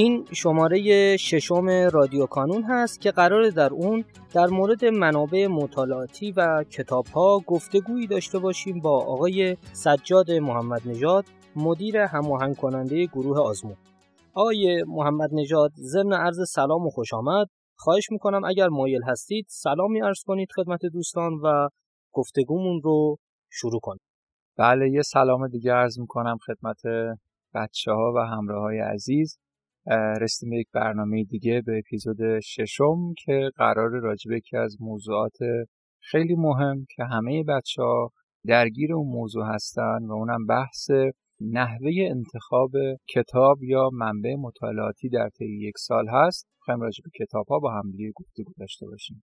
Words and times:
این 0.00 0.26
شماره 0.32 1.16
ششم 1.16 1.68
رادیو 1.68 2.26
کانون 2.26 2.62
هست 2.62 3.00
که 3.00 3.10
قرار 3.10 3.50
در 3.50 3.72
اون 3.72 4.04
در 4.34 4.46
مورد 4.46 4.84
منابع 4.84 5.46
مطالعاتی 5.46 6.32
و 6.32 6.64
کتاب 6.70 7.06
ها 7.06 7.38
گفتگویی 7.46 8.06
داشته 8.06 8.38
باشیم 8.38 8.80
با 8.80 9.04
آقای 9.04 9.56
سجاد 9.72 10.30
محمد 10.30 10.88
نژاد 10.88 11.24
مدیر 11.56 11.96
هماهنگ 11.96 12.56
کننده 12.56 13.06
گروه 13.06 13.40
آزمون. 13.40 13.76
آقای 14.34 14.84
محمد 14.86 15.30
نژاد 15.32 15.70
ضمن 15.76 16.12
عرض 16.12 16.50
سلام 16.50 16.86
و 16.86 16.90
خوش 16.90 17.14
آمد. 17.14 17.46
خواهش 17.76 18.10
می‌کنم 18.10 18.44
اگر 18.44 18.68
مایل 18.68 19.02
هستید 19.06 19.46
سلامی 19.48 20.00
عرض 20.00 20.22
کنید 20.26 20.48
خدمت 20.56 20.86
دوستان 20.92 21.32
و 21.44 21.68
گفتگومون 22.12 22.80
رو 22.84 23.16
شروع 23.50 23.80
کنیم. 23.82 24.02
بله 24.58 24.90
یه 24.90 25.02
سلام 25.02 25.48
دیگه 25.48 25.72
عرض 25.72 25.98
می‌کنم 25.98 26.38
خدمت 26.46 26.80
بچه 27.54 27.92
ها 27.92 28.12
و 28.16 28.18
همراه 28.18 28.62
های 28.62 28.78
عزیز. 28.78 29.38
رسیدیم 30.20 30.60
یک 30.60 30.66
برنامه 30.72 31.24
دیگه 31.24 31.62
به 31.66 31.78
اپیزود 31.78 32.40
ششم 32.40 33.14
که 33.24 33.50
قرار 33.56 33.90
راجبه 33.90 34.36
یکی 34.36 34.56
از 34.56 34.76
موضوعات 34.80 35.36
خیلی 36.00 36.34
مهم 36.34 36.86
که 36.96 37.04
همه 37.04 37.44
بچه 37.44 37.82
ها 37.82 38.10
درگیر 38.46 38.94
اون 38.94 39.06
موضوع 39.06 39.46
هستن 39.46 39.98
و 40.08 40.12
اونم 40.12 40.46
بحث 40.46 40.90
نحوه 41.40 41.90
انتخاب 41.98 42.70
کتاب 43.14 43.62
یا 43.62 43.90
منبع 43.92 44.34
مطالعاتی 44.34 45.08
در 45.08 45.28
طی 45.28 45.44
یک 45.44 45.74
سال 45.78 46.04
هست. 46.08 46.46
خواهیم 46.58 46.82
راجع 46.82 47.02
به 47.04 47.24
کتاب 47.24 47.46
ها 47.48 47.58
با 47.58 47.70
هم 47.70 47.90
دیگه 47.90 48.12
گفتگو 48.16 48.52
داشته 48.58 48.86
باشیم. 48.86 49.22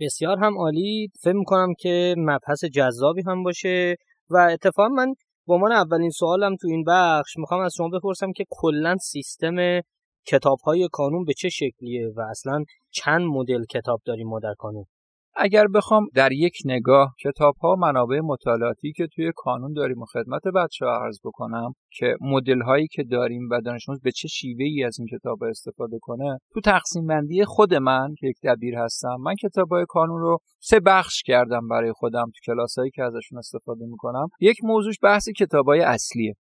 بسیار 0.00 0.38
هم 0.38 0.58
عالی. 0.58 1.08
فکر 1.22 1.32
می‌کنم 1.32 1.74
که 1.78 2.14
مبحث 2.18 2.64
جذابی 2.64 3.22
هم 3.26 3.42
باشه 3.42 3.96
و 4.30 4.36
اتفاقا 4.52 4.88
من 4.88 5.14
به 5.46 5.54
عنوان 5.54 5.72
اولین 5.72 6.10
سوالم 6.10 6.56
تو 6.56 6.68
این 6.68 6.84
بخش 6.86 7.36
می‌خوام 7.38 7.60
از 7.60 7.74
شما 7.76 7.88
بپرسم 7.88 8.32
که 8.32 8.44
کلا 8.50 8.96
سیستم 8.96 9.80
کتاب 10.26 10.58
های 10.60 10.88
کانون 10.92 11.24
به 11.24 11.32
چه 11.32 11.48
شکلیه 11.48 12.12
و 12.16 12.20
اصلا 12.20 12.64
چند 12.90 13.22
مدل 13.22 13.64
کتاب 13.64 14.00
داریم 14.04 14.28
ما 14.28 14.40
در 14.40 14.54
کانون؟ 14.58 14.84
اگر 15.36 15.66
بخوام 15.66 16.06
در 16.14 16.32
یک 16.32 16.56
نگاه 16.64 17.14
کتاب 17.24 17.56
ها 17.56 17.76
منابع 17.76 18.20
مطالعاتی 18.20 18.92
که 18.92 19.06
توی 19.06 19.32
کانون 19.36 19.72
داریم 19.72 20.02
و 20.02 20.04
خدمت 20.04 20.42
بچه 20.54 20.86
ها 20.86 21.04
عرض 21.04 21.18
بکنم 21.24 21.72
که 21.90 22.16
مدل 22.20 22.62
هایی 22.62 22.86
که 22.86 23.02
داریم 23.02 23.48
و 23.50 23.60
دانش 23.60 23.86
به 24.02 24.12
چه 24.12 24.28
شیوه 24.28 24.64
ای 24.64 24.84
از 24.84 24.98
این 24.98 25.08
کتاب 25.08 25.44
استفاده 25.44 25.98
کنه 26.02 26.38
تو 26.54 26.60
تقسیم 26.60 27.06
بندی 27.06 27.44
خود 27.44 27.74
من 27.74 28.14
که 28.18 28.26
یک 28.26 28.36
دبیر 28.44 28.74
هستم 28.78 29.16
من 29.20 29.34
کتاب 29.34 29.68
های 29.68 29.84
کانون 29.88 30.20
رو 30.20 30.38
سه 30.60 30.80
بخش 30.80 31.22
کردم 31.22 31.68
برای 31.68 31.92
خودم 31.92 32.24
تو 32.24 32.52
کلاس 32.52 32.78
هایی 32.78 32.90
که 32.90 33.02
ازشون 33.02 33.38
استفاده 33.38 33.86
می‌کنم. 33.86 34.28
یک 34.40 34.56
موضوعش 34.62 34.98
بحث 35.02 35.28
کتاب 35.28 35.66
های 35.66 35.80
اصلیه 35.80 36.34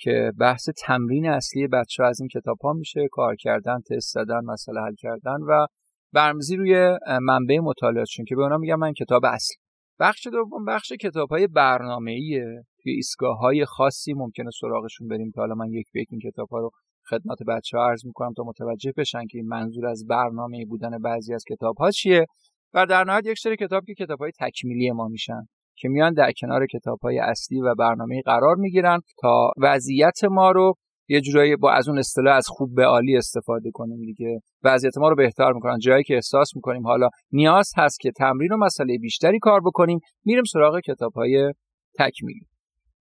که 0.00 0.32
بحث 0.40 0.68
تمرین 0.86 1.28
اصلی 1.28 1.66
بچه 1.66 2.02
ها 2.02 2.08
از 2.08 2.20
این 2.20 2.28
کتاب 2.28 2.58
ها 2.62 2.72
میشه 2.72 3.08
کار 3.12 3.36
کردن 3.36 3.78
تست 3.90 4.12
زدن 4.12 4.44
مسئله 4.44 4.80
حل 4.80 4.94
کردن 4.94 5.40
و 5.48 5.66
برمزی 6.12 6.56
روی 6.56 6.98
منبع 7.22 7.58
مطالعاتشون 7.58 8.24
که 8.24 8.36
به 8.36 8.42
اونا 8.42 8.58
میگم 8.58 8.78
من 8.78 8.92
کتاب 8.92 9.24
اصلی 9.24 9.56
بخش 10.00 10.26
دوم 10.26 10.64
بخش 10.64 10.92
کتاب 10.92 11.28
های 11.28 11.46
برنامه 11.46 12.10
ایه 12.10 12.64
توی 12.82 12.92
ایستگاه 12.92 13.38
های 13.38 13.64
خاصی 13.64 14.12
ممکنه 14.12 14.50
سراغشون 14.60 15.08
بریم 15.08 15.30
که 15.34 15.40
حالا 15.40 15.54
من 15.54 15.72
یک 15.72 15.86
به 15.92 16.04
این 16.10 16.20
کتاب 16.20 16.48
ها 16.48 16.58
رو 16.58 16.70
خدمت 17.10 17.38
بچه 17.48 17.78
ها 17.78 17.88
عرض 17.88 18.06
می‌کنم 18.06 18.32
تا 18.36 18.42
متوجه 18.42 18.92
بشن 18.96 19.26
که 19.26 19.38
این 19.38 19.48
منظور 19.48 19.86
از 19.86 20.06
برنامه 20.08 20.64
بودن 20.64 20.98
بعضی 20.98 21.34
از 21.34 21.44
کتاب 21.48 21.76
ها 21.76 21.90
چیه. 21.90 22.26
و 22.74 22.86
در 22.86 23.04
نهایت 23.04 23.26
یک 23.26 23.38
سری 23.38 23.56
کتاب 23.56 23.84
که 23.84 23.94
کتاب 23.94 24.18
های 24.18 24.32
تکمیلی 24.40 24.90
ما 24.90 25.08
میشن 25.08 25.42
که 25.76 25.88
میان 25.88 26.12
در 26.14 26.32
کنار 26.40 26.66
کتاب 26.66 26.98
های 27.02 27.18
اصلی 27.18 27.60
و 27.60 27.74
برنامه 27.74 28.22
قرار 28.24 28.56
می‌گیرن 28.56 29.00
تا 29.20 29.50
وضعیت 29.58 30.24
ما 30.24 30.50
رو 30.50 30.74
یه 31.08 31.20
جورایی 31.20 31.56
با 31.56 31.72
از 31.72 31.88
اون 31.88 31.98
اصطلاح 31.98 32.36
از 32.36 32.46
خوب 32.48 32.74
به 32.74 32.84
عالی 32.84 33.16
استفاده 33.16 33.70
کنیم 33.70 34.00
دیگه. 34.00 34.40
وضعیت 34.64 34.98
ما 34.98 35.08
رو 35.08 35.16
بهتر 35.16 35.52
می‌کنن. 35.52 35.78
جایی 35.78 36.04
که 36.04 36.14
احساس 36.14 36.56
می‌کنیم. 36.56 36.86
حالا 36.86 37.08
نیاز 37.32 37.70
هست 37.76 38.00
که 38.00 38.10
تمرین 38.10 38.52
و 38.52 38.56
مسئله 38.56 38.98
بیشتری 38.98 39.38
کار 39.38 39.60
بکنیم. 39.60 39.98
میریم 40.24 40.44
سراغ 40.44 40.80
کتاب 40.80 41.12
های 41.12 41.52
تکمیلی. 41.98 42.46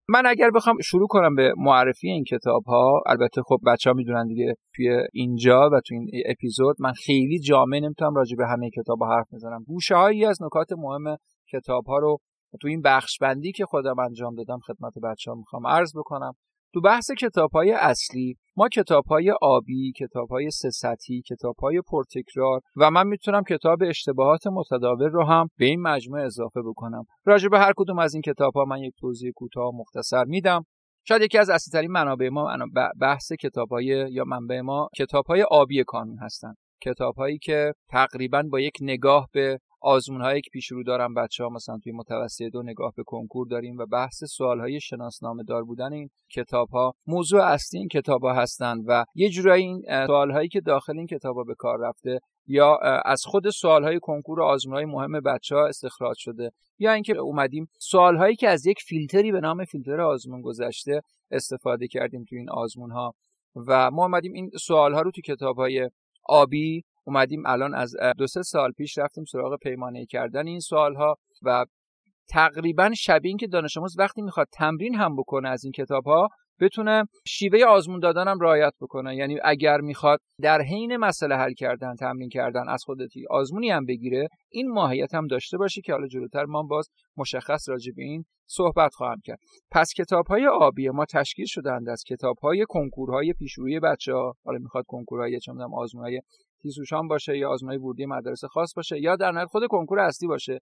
من 0.09 0.25
اگر 0.25 0.51
بخوام 0.51 0.77
شروع 0.81 1.07
کنم 1.07 1.35
به 1.35 1.53
معرفی 1.57 2.07
این 2.07 2.23
کتاب 2.23 2.63
ها 2.63 3.01
البته 3.05 3.41
خب 3.41 3.57
بچه 3.67 3.89
ها 3.89 3.93
می‌دونن 3.93 4.27
دیگه 4.27 4.53
توی 4.75 4.97
اینجا 5.13 5.69
و 5.73 5.79
تو 5.87 5.95
این 5.95 6.07
اپیزود 6.25 6.75
من 6.79 6.91
خیلی 7.05 7.39
جامع 7.39 7.79
نمی‌تونم 7.79 8.15
راجع 8.15 8.35
به 8.37 8.47
همه 8.47 8.69
کتاب 8.69 8.99
ها 8.99 9.15
حرف 9.15 9.33
بزنم. 9.33 9.63
گوشه 9.67 9.95
هایی 9.95 10.25
از 10.25 10.43
نکات 10.43 10.71
مهم 10.71 11.17
کتاب 11.51 11.85
ها 11.85 11.97
رو 11.97 12.17
تو 12.61 12.67
این 12.67 12.81
بخش 12.81 13.17
بندی 13.21 13.51
که 13.51 13.65
خودم 13.65 13.99
انجام 13.99 14.35
دادم 14.35 14.59
خدمت 14.59 14.93
بچه 15.03 15.31
ها 15.31 15.37
می‌خوام 15.37 15.67
عرض 15.67 15.91
بکنم. 15.95 16.33
تو 16.75 16.81
بحث 16.81 17.11
کتاب 17.11 17.51
های 17.51 17.71
اصلی 17.71 18.37
ما 18.57 18.69
کتاب 18.69 19.05
های 19.05 19.33
آبی، 19.41 19.91
کتاب 19.91 20.29
های 20.29 20.51
سه 20.51 20.69
سطحی، 20.69 21.21
کتاب 21.21 21.55
های 21.61 21.81
پرتکرار 21.81 22.61
و 22.75 22.91
من 22.91 23.07
می‌تونم 23.07 23.43
کتاب 23.43 23.83
اشتباهات 23.83 24.47
متداول 24.47 25.09
رو 25.09 25.23
هم 25.23 25.47
به 25.57 25.65
این 25.65 25.81
مجموعه 25.81 26.23
اضافه 26.23 26.61
بکنم. 26.61 27.03
راجع 27.25 27.49
به 27.49 27.59
هر 27.59 27.73
کدوم 27.77 27.99
از 27.99 28.13
این 28.13 28.21
کتاب 28.21 28.53
ها 28.53 28.65
من 28.65 28.77
یک 28.77 28.93
توضیح 28.99 29.31
کوتاه 29.35 29.71
مختصر 29.75 30.23
میدم. 30.23 30.65
شاید 31.07 31.21
یکی 31.21 31.37
از 31.37 31.49
اصلی 31.49 31.71
ترین 31.71 31.91
منابع 31.91 32.29
ما 32.29 32.57
بحث 33.01 33.31
کتاب 33.33 33.69
های 33.69 34.07
یا 34.11 34.23
منبع 34.23 34.61
ما 34.61 34.89
کتاب 34.97 35.25
های 35.25 35.43
آبی 35.43 35.83
کانون 35.83 36.17
هستند. 36.21 36.55
کتاب 36.81 37.15
هایی 37.15 37.37
که 37.37 37.73
تقریبا 37.89 38.43
با 38.51 38.59
یک 38.59 38.77
نگاه 38.81 39.29
به 39.33 39.59
آزمون 39.85 40.21
هایی 40.21 40.41
که 40.41 40.49
پیش 40.49 40.71
رو 40.71 40.83
دارم 40.83 41.13
بچه 41.13 41.43
ها 41.43 41.49
مثلا 41.49 41.77
توی 41.83 41.91
متوسطه 41.91 42.49
دو 42.49 42.63
نگاه 42.63 42.93
به 42.97 43.03
کنکور 43.03 43.47
داریم 43.47 43.77
و 43.77 43.85
بحث 43.85 44.23
سوال 44.23 44.59
های 44.59 44.79
شناسنامه 44.81 45.43
دار 45.43 45.63
بودن 45.63 45.93
این 45.93 46.09
کتاب 46.29 46.69
ها 46.69 46.93
موضوع 47.07 47.41
اصلی 47.41 47.79
این 47.79 47.87
کتاب 47.87 48.23
ها 48.23 48.33
هستند 48.33 48.83
و 48.87 49.05
یه 49.15 49.29
جورایی 49.29 49.63
این 49.63 50.05
سوال 50.07 50.31
هایی 50.31 50.47
که 50.47 50.61
داخل 50.61 50.97
این 50.97 51.07
کتاب 51.07 51.35
ها 51.35 51.43
به 51.43 51.55
کار 51.55 51.79
رفته 51.79 52.19
یا 52.47 52.77
از 53.05 53.23
خود 53.25 53.49
سوال 53.49 53.83
های 53.83 53.99
کنکور 53.99 54.39
و 54.39 54.43
آزمون 54.43 54.75
های 54.75 54.85
مهم 54.85 55.19
بچه 55.19 55.55
ها 55.55 55.67
استخراج 55.67 56.17
شده 56.17 56.51
یا 56.79 56.93
اینکه 56.93 57.17
اومدیم 57.17 57.67
سوال 57.79 58.17
هایی 58.17 58.35
که 58.35 58.49
از 58.49 58.65
یک 58.65 58.79
فیلتری 58.79 59.31
به 59.31 59.39
نام 59.39 59.65
فیلتر 59.65 60.01
آزمون 60.01 60.41
گذشته 60.41 61.01
استفاده 61.31 61.87
کردیم 61.87 62.23
توی 62.23 62.37
این 62.37 62.49
آزمون 62.49 62.91
ها 62.91 63.13
و 63.67 63.91
ما 63.91 64.03
اومدیم 64.03 64.33
این 64.33 64.49
سوال 64.61 64.93
ها 64.93 65.01
رو 65.01 65.11
تو 65.11 65.21
کتاب 65.21 65.55
های 65.55 65.89
آبی 66.23 66.83
اومدیم 67.07 67.43
الان 67.45 67.75
از 67.75 67.95
دو 68.17 68.27
سه 68.27 68.41
سال 68.41 68.71
پیش 68.71 68.97
رفتیم 68.97 69.23
سراغ 69.23 69.57
پیمانه 69.57 70.05
کردن 70.05 70.47
این 70.47 70.59
سوال 70.59 70.95
ها 70.95 71.15
و 71.41 71.65
تقریبا 72.29 72.91
شبیه 72.97 73.29
این 73.29 73.37
که 73.37 73.47
دانش 73.47 73.77
آموز 73.77 73.99
وقتی 73.99 74.21
می‌خواد 74.21 74.47
تمرین 74.53 74.95
هم 74.95 75.15
بکنه 75.15 75.49
از 75.49 75.63
این 75.63 75.71
کتاب 75.71 76.05
ها 76.05 76.29
بتونه 76.61 77.03
شیوه 77.27 77.63
آزمون 77.63 77.99
دادن 77.99 78.39
رعایت 78.41 78.73
بکنه. 78.81 79.15
یعنی 79.15 79.39
اگر 79.43 79.77
می‌خواد 79.81 80.19
در 80.41 80.61
حین 80.61 80.97
مسئله 80.97 81.35
حل 81.35 81.53
کردن 81.53 81.95
تمرین 81.95 82.29
کردن 82.29 82.69
از 82.69 82.83
خودتی 82.85 83.25
آزمونی 83.29 83.69
هم 83.69 83.85
بگیره 83.85 84.27
این 84.51 84.71
ماهیت 84.71 85.13
هم 85.13 85.27
داشته 85.27 85.57
باشه 85.57 85.81
که 85.81 85.93
حالا 85.93 86.07
جلوتر 86.07 86.45
ما 86.45 86.63
باز 86.63 86.89
مشخص 87.17 87.69
راجع 87.69 87.91
به 87.95 88.03
این 88.03 88.25
صحبت 88.47 88.93
خواهم 88.93 89.21
کرد. 89.23 89.39
پس 89.71 89.89
کتاب 89.97 90.27
های 90.27 90.47
آبی 90.47 90.89
ما 90.89 91.05
تشکیل 91.05 91.45
شدند 91.45 91.89
از 91.89 92.03
کتاب 92.07 92.37
های 92.37 92.65
کنکورهای 92.69 93.33
پیشروی 93.33 93.79
بچه 93.79 94.13
ها 94.13 94.33
حالا 94.45 94.59
می‌خواد 94.59 94.83
کنکورهای 94.87 95.39
چه 95.39 95.51
آزمون 95.73 96.03
های 96.03 96.21
تیسوشان 96.61 97.07
باشه 97.07 97.37
یا 97.37 97.49
آزمون 97.49 97.77
ورودی 97.77 98.05
مدارس 98.05 98.45
خاص 98.45 98.73
باشه 98.75 99.01
یا 99.01 99.15
در 99.15 99.31
نهایت 99.31 99.47
خود 99.47 99.67
کنکور 99.67 99.99
اصلی 99.99 100.27
باشه. 100.27 100.59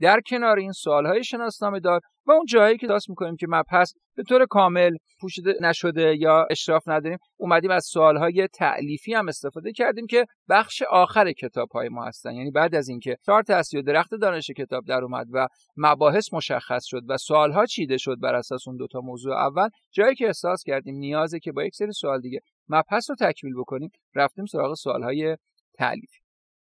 در 0.00 0.20
کنار 0.26 0.58
این 0.58 0.72
سوالهای 0.72 1.24
شناسنامه 1.24 1.80
دار 1.80 2.00
و 2.26 2.32
اون 2.32 2.44
جایی 2.46 2.78
که 2.78 2.86
داست 2.86 3.10
می‌کنیم 3.10 3.36
که 3.36 3.46
مبحث 3.48 3.92
به 4.16 4.22
طور 4.22 4.46
کامل 4.46 4.96
پوشیده 5.20 5.54
نشده 5.60 6.16
یا 6.16 6.46
اشراف 6.50 6.88
نداریم 6.88 7.18
اومدیم 7.36 7.70
از 7.70 7.84
سوالهای 7.84 8.48
تعلیفی 8.48 9.14
هم 9.14 9.28
استفاده 9.28 9.72
کردیم 9.72 10.06
که 10.06 10.26
بخش 10.48 10.82
آخر 10.82 11.32
کتاب 11.32 11.68
های 11.70 11.88
ما 11.88 12.04
هستن. 12.04 12.34
یعنی 12.34 12.50
بعد 12.50 12.74
از 12.74 12.88
اینکه 12.88 13.16
چارت 13.26 13.50
اصلی 13.50 13.80
و 13.80 13.82
درخت 13.82 14.14
دانش 14.14 14.50
کتاب 14.50 14.84
در 14.84 15.04
اومد 15.04 15.26
و 15.32 15.46
مباحث 15.76 16.32
مشخص 16.32 16.84
شد 16.84 17.02
و 17.08 17.16
سوالها 17.16 17.66
چیده 17.66 17.96
شد 17.98 18.16
بر 18.22 18.34
اساس 18.34 18.68
اون 18.68 18.76
دوتا 18.76 19.00
موضوع 19.00 19.36
اول 19.36 19.68
جایی 19.92 20.14
که 20.14 20.26
احساس 20.26 20.62
کردیم 20.62 20.94
نیازه 20.94 21.38
که 21.38 21.52
با 21.52 21.64
یک 21.64 21.74
سری 21.74 21.92
سوال 21.92 22.20
دیگه 22.20 22.40
مبحث 22.68 23.10
رو 23.10 23.16
تکمیل 23.16 23.54
بکنیم 23.58 23.90
رفتیم 24.14 24.46
سراغ 24.46 24.74
سوالهای 24.74 25.36
تعلیفی 25.78 26.18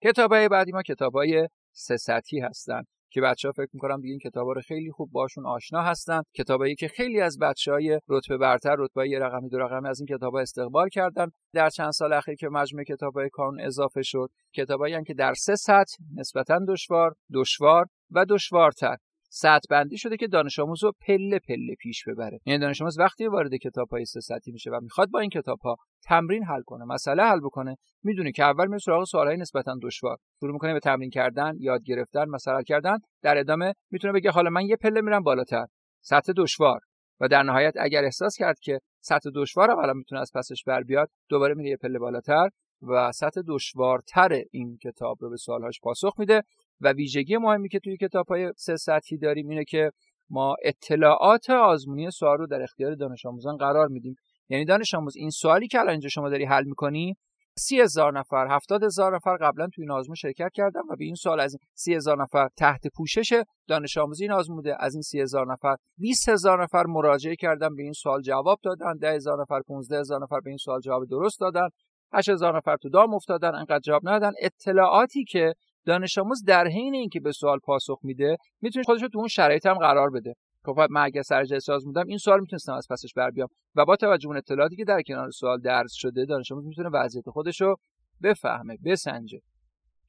کتاب 0.03 0.33
های 0.33 0.49
بعدی 0.49 0.71
ما 0.71 0.81
کتاب 0.81 1.13
های 1.13 1.47
سه 1.71 1.97
سطحی 1.97 2.39
هستن. 2.39 2.83
که 3.11 3.21
بچه 3.21 3.47
ها 3.47 3.51
فکر 3.51 3.69
می‌کنم 3.73 4.01
دیگه 4.01 4.11
این 4.11 4.19
کتابا 4.19 4.53
رو 4.53 4.61
خیلی 4.61 4.91
خوب 4.91 5.11
باشون 5.11 5.45
آشنا 5.45 5.81
هستن. 5.81 6.21
کتابایی 6.35 6.75
که 6.75 6.87
خیلی 6.87 7.21
از 7.21 7.37
بچه 7.41 7.71
های 7.71 7.99
رتبه 8.09 8.37
برتر 8.37 8.75
رتبه 8.79 9.09
یه 9.09 9.19
رقمی 9.19 9.49
دو 9.49 9.57
رقمی 9.57 9.87
از 9.89 9.99
این 9.99 10.17
کتاب 10.17 10.33
ها 10.33 10.39
استقبال 10.39 10.89
کردن. 10.89 11.27
در 11.53 11.69
چند 11.69 11.91
سال 11.91 12.13
اخیر 12.13 12.35
که 12.35 12.49
مجموعه 12.49 12.85
کتاب 12.85 13.13
های 13.13 13.29
کانون 13.29 13.61
اضافه 13.61 14.01
شد 14.01 14.29
کتابایی 14.55 15.03
که 15.03 15.13
در 15.13 15.33
سه 15.33 15.55
سطح 15.55 15.95
نسبتا 16.15 16.59
دشوار 16.67 17.15
دشوار 17.33 17.85
و 18.11 18.25
دشوارتر. 18.29 18.97
سطح 19.29 19.67
بندی 19.69 19.97
شده 19.97 20.17
که 20.17 20.27
دانش 20.27 20.59
آموز 20.59 20.83
رو 20.83 20.91
پله 21.07 21.39
پله 21.39 21.75
پیش 21.79 22.03
ببره. 22.07 22.39
یعنی 22.45 22.59
دانش 22.59 22.81
آموز 22.81 22.99
وقتی 22.99 23.27
وارد 23.27 23.55
کتاب 23.55 23.89
های 23.89 24.05
سه 24.05 24.19
سطحی 24.19 24.51
میشه 24.51 24.71
و 24.71 24.79
می‌خواد 24.81 25.09
با 25.09 25.19
این 25.19 25.29
کتاب 25.29 25.59
ها 25.59 25.75
تمرین 26.03 26.43
حل 26.43 26.61
کنه 26.61 26.85
مسئله 26.85 27.23
حل 27.23 27.39
بکنه 27.39 27.75
می‌دونه 28.03 28.31
که 28.31 28.43
اول 28.43 28.67
میره 28.67 28.79
سراغ 28.79 29.03
سوالهای 29.03 29.37
نسبتا 29.37 29.75
دشوار. 29.83 30.17
شروع 30.39 30.53
می‌کنه 30.53 30.73
به 30.73 30.79
تمرین 30.79 31.09
کردن 31.09 31.53
یاد 31.59 31.83
گرفتن 31.83 32.25
مسئله 32.25 32.63
کردن. 32.63 32.97
در 33.21 33.37
ادامه 33.37 33.73
می‌تونه 33.91 34.13
بگه 34.13 34.31
حالا 34.31 34.49
من 34.49 34.65
یه 34.65 34.75
پله 34.75 35.01
میرم 35.01 35.23
بالاتر. 35.23 35.65
سطح 36.01 36.33
دشوار. 36.37 36.79
و 37.19 37.27
در 37.27 37.43
نهایت 37.43 37.73
اگر 37.79 38.03
احساس 38.03 38.35
کرد 38.37 38.59
که 38.59 38.79
سطح 39.01 39.29
دشوار 39.35 39.75
حالا 39.75 39.93
می‌تونه 39.93 40.21
از 40.21 40.31
پسش 40.35 40.63
بر 40.67 40.83
بیاد 40.83 41.09
دوباره 41.29 41.53
میره 41.53 41.69
یه 41.69 41.77
پله 41.77 41.99
بالاتر 41.99 42.49
و 42.81 43.11
سطح 43.11 43.41
دشوارتر 43.47 44.41
این 44.51 44.77
کتاب 44.77 45.17
رو 45.21 45.29
به 45.29 45.37
سوالهاش 45.37 45.79
پاسخ 45.83 46.19
میده 46.19 46.43
و 46.81 46.93
ویژگی 46.93 47.37
مهمی 47.37 47.69
که 47.69 47.79
توی 47.79 47.97
کتاب 47.97 48.27
های 48.27 48.53
سه 48.57 48.75
سطحی 48.75 49.17
داریم 49.17 49.49
اینه 49.49 49.63
که 49.63 49.91
ما 50.29 50.55
اطلاعات 50.63 51.49
آزمونی 51.49 52.11
سوال 52.11 52.37
رو 52.37 52.47
در 52.47 52.61
اختیار 52.61 52.95
دانش 52.95 53.25
آموزان 53.25 53.57
قرار 53.57 53.87
میدیم. 53.87 54.15
یعنی 54.49 54.65
دانش 54.65 54.93
آموز 54.93 55.15
این 55.15 55.29
سوالی 55.29 55.67
که 55.67 55.79
الان 55.79 55.91
اینجا 55.91 56.09
شما 56.09 56.29
داری 56.29 56.45
حل 56.45 56.63
می‌کنی 56.63 57.15
سی 57.57 57.81
هزار 57.81 58.19
نفر 58.19 58.47
هفتاد 58.47 58.83
هزار 58.83 59.15
نفر 59.15 59.37
قبلا 59.37 59.67
توی 59.67 59.83
این 59.83 59.91
آزمون 59.91 60.15
شرکت 60.15 60.51
کردن 60.53 60.81
و 60.89 60.95
به 60.95 61.05
این 61.05 61.15
سوال 61.15 61.39
از 61.39 61.53
این 61.53 61.59
سی 61.73 61.93
هزار 61.93 62.21
نفر 62.21 62.49
تحت 62.57 62.87
پوشش 62.95 63.43
دانش 63.67 63.97
آموزی 63.97 64.23
این 64.23 64.31
آزمون 64.31 64.63
از 64.79 64.93
این 64.93 65.01
سی 65.01 65.21
هزار 65.21 65.51
نفر 65.51 65.75
20 65.97 66.29
هزار 66.29 66.63
نفر 66.63 66.83
مراجعه 66.85 67.35
کردن 67.35 67.75
به 67.75 67.83
این 67.83 67.93
سوال 67.93 68.21
جواب 68.21 68.59
دادن 68.63 68.97
ده 68.97 69.11
هزار 69.11 69.41
نفر 69.41 69.61
15 69.61 69.99
هزار 69.99 70.23
نفر 70.23 70.39
به 70.39 70.49
این 70.49 70.57
سوال 70.57 70.79
جواب 70.79 71.05
درست 71.05 71.39
دادن 71.39 71.67
8 72.13 72.29
هزار 72.29 72.57
نفر 72.57 72.77
تو 72.77 72.89
دام 72.89 73.13
افتادن 73.13 73.55
انقدر 73.55 73.79
جواب 73.79 74.01
ندادن. 74.09 74.31
اطلاعاتی 74.41 75.23
که 75.23 75.53
دانش 75.89 76.17
آموز 76.17 76.43
در 76.43 76.67
حین 76.67 76.95
اینکه 76.95 77.19
به 77.19 77.31
سوال 77.31 77.59
پاسخ 77.59 77.99
میده 78.03 78.37
می‌تونه 78.61 78.83
خودش 78.83 79.01
رو 79.01 79.09
تو 79.09 79.19
اون 79.19 79.27
شرایط 79.27 79.65
هم 79.65 79.77
قرار 79.77 80.09
بده. 80.09 80.33
خب 80.65 80.79
من 80.89 81.01
اگر 81.01 81.21
سرجه 81.21 81.59
ساز 81.59 81.85
بودم 81.85 82.07
این 82.07 82.17
سوال 82.17 82.39
می‌تونستم 82.39 82.73
از 82.73 82.87
پسش 82.89 83.13
بر 83.13 83.31
بیام. 83.31 83.47
و 83.75 83.85
با 83.85 83.95
توجه 83.95 84.27
اون 84.27 84.37
اطلاعاتی 84.37 84.75
که 84.75 84.85
در 84.85 85.01
کنار 85.01 85.31
سوال 85.31 85.61
درس 85.61 85.93
شده 85.93 86.25
دانش 86.25 86.51
آموز 86.51 86.65
می‌تونه 86.65 86.89
وضعیت 86.93 87.29
خودش 87.29 87.61
رو 87.61 87.75
بفهمه 88.23 88.77
بسنجه. 88.85 89.39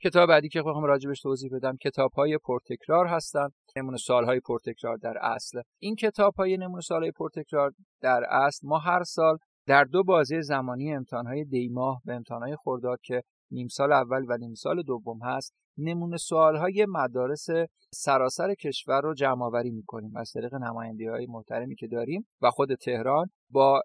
کتاب 0.05 0.29
بعدی 0.29 0.49
که 0.49 0.63
خواهم 0.63 0.85
راجبش 0.85 1.21
توضیح 1.21 1.51
بدم 1.53 1.77
کتاب 1.77 2.13
های 2.13 2.39
پرتکرار 2.39 3.07
هستن. 3.07 3.49
نمونه 3.77 3.97
سال 3.97 4.25
های 4.25 4.41
پرتکرار 4.41 4.97
در 4.97 5.19
اصل. 5.23 5.63
این 5.79 5.95
کتاب 5.95 6.35
های 6.35 6.57
نمونه 6.57 6.81
سال 6.81 7.03
های 7.03 7.13
پرتکرار 7.13 7.73
در 8.01 8.25
اصل 8.31 8.69
ما 8.69 8.79
هر 8.79 9.03
سال 9.03 9.39
در 9.67 9.85
دو 9.85 10.05
بازه 10.05 10.41
زمانی 10.41 10.95
امتحان 10.95 11.27
های 11.27 11.45
دیماه 11.45 12.03
و 12.07 12.11
امتحان 12.11 12.43
های 12.43 12.57
خرداد 12.57 12.99
که 13.03 13.23
نیم 13.51 13.69
سال 13.69 13.93
اول 13.93 14.25
و 14.29 14.37
نیم 14.37 14.55
سال 14.55 14.83
دوم 14.83 15.19
هست 15.23 15.55
نمونه 15.79 16.17
سوال 16.17 16.57
های 16.57 16.87
مدارس 16.89 17.47
سراسر 17.95 18.55
کشور 18.55 19.01
رو 19.01 19.15
جمع 19.15 19.45
آوری 19.45 19.71
می‌کنیم. 19.71 20.17
از 20.17 20.33
طریق 20.33 20.55
نمایندی 20.55 21.07
های 21.07 21.27
محترمی 21.27 21.77
که 21.77 21.87
داریم 21.87 22.27
و 22.43 22.51
خود 22.51 22.75
تهران 22.75 23.31
با 23.51 23.83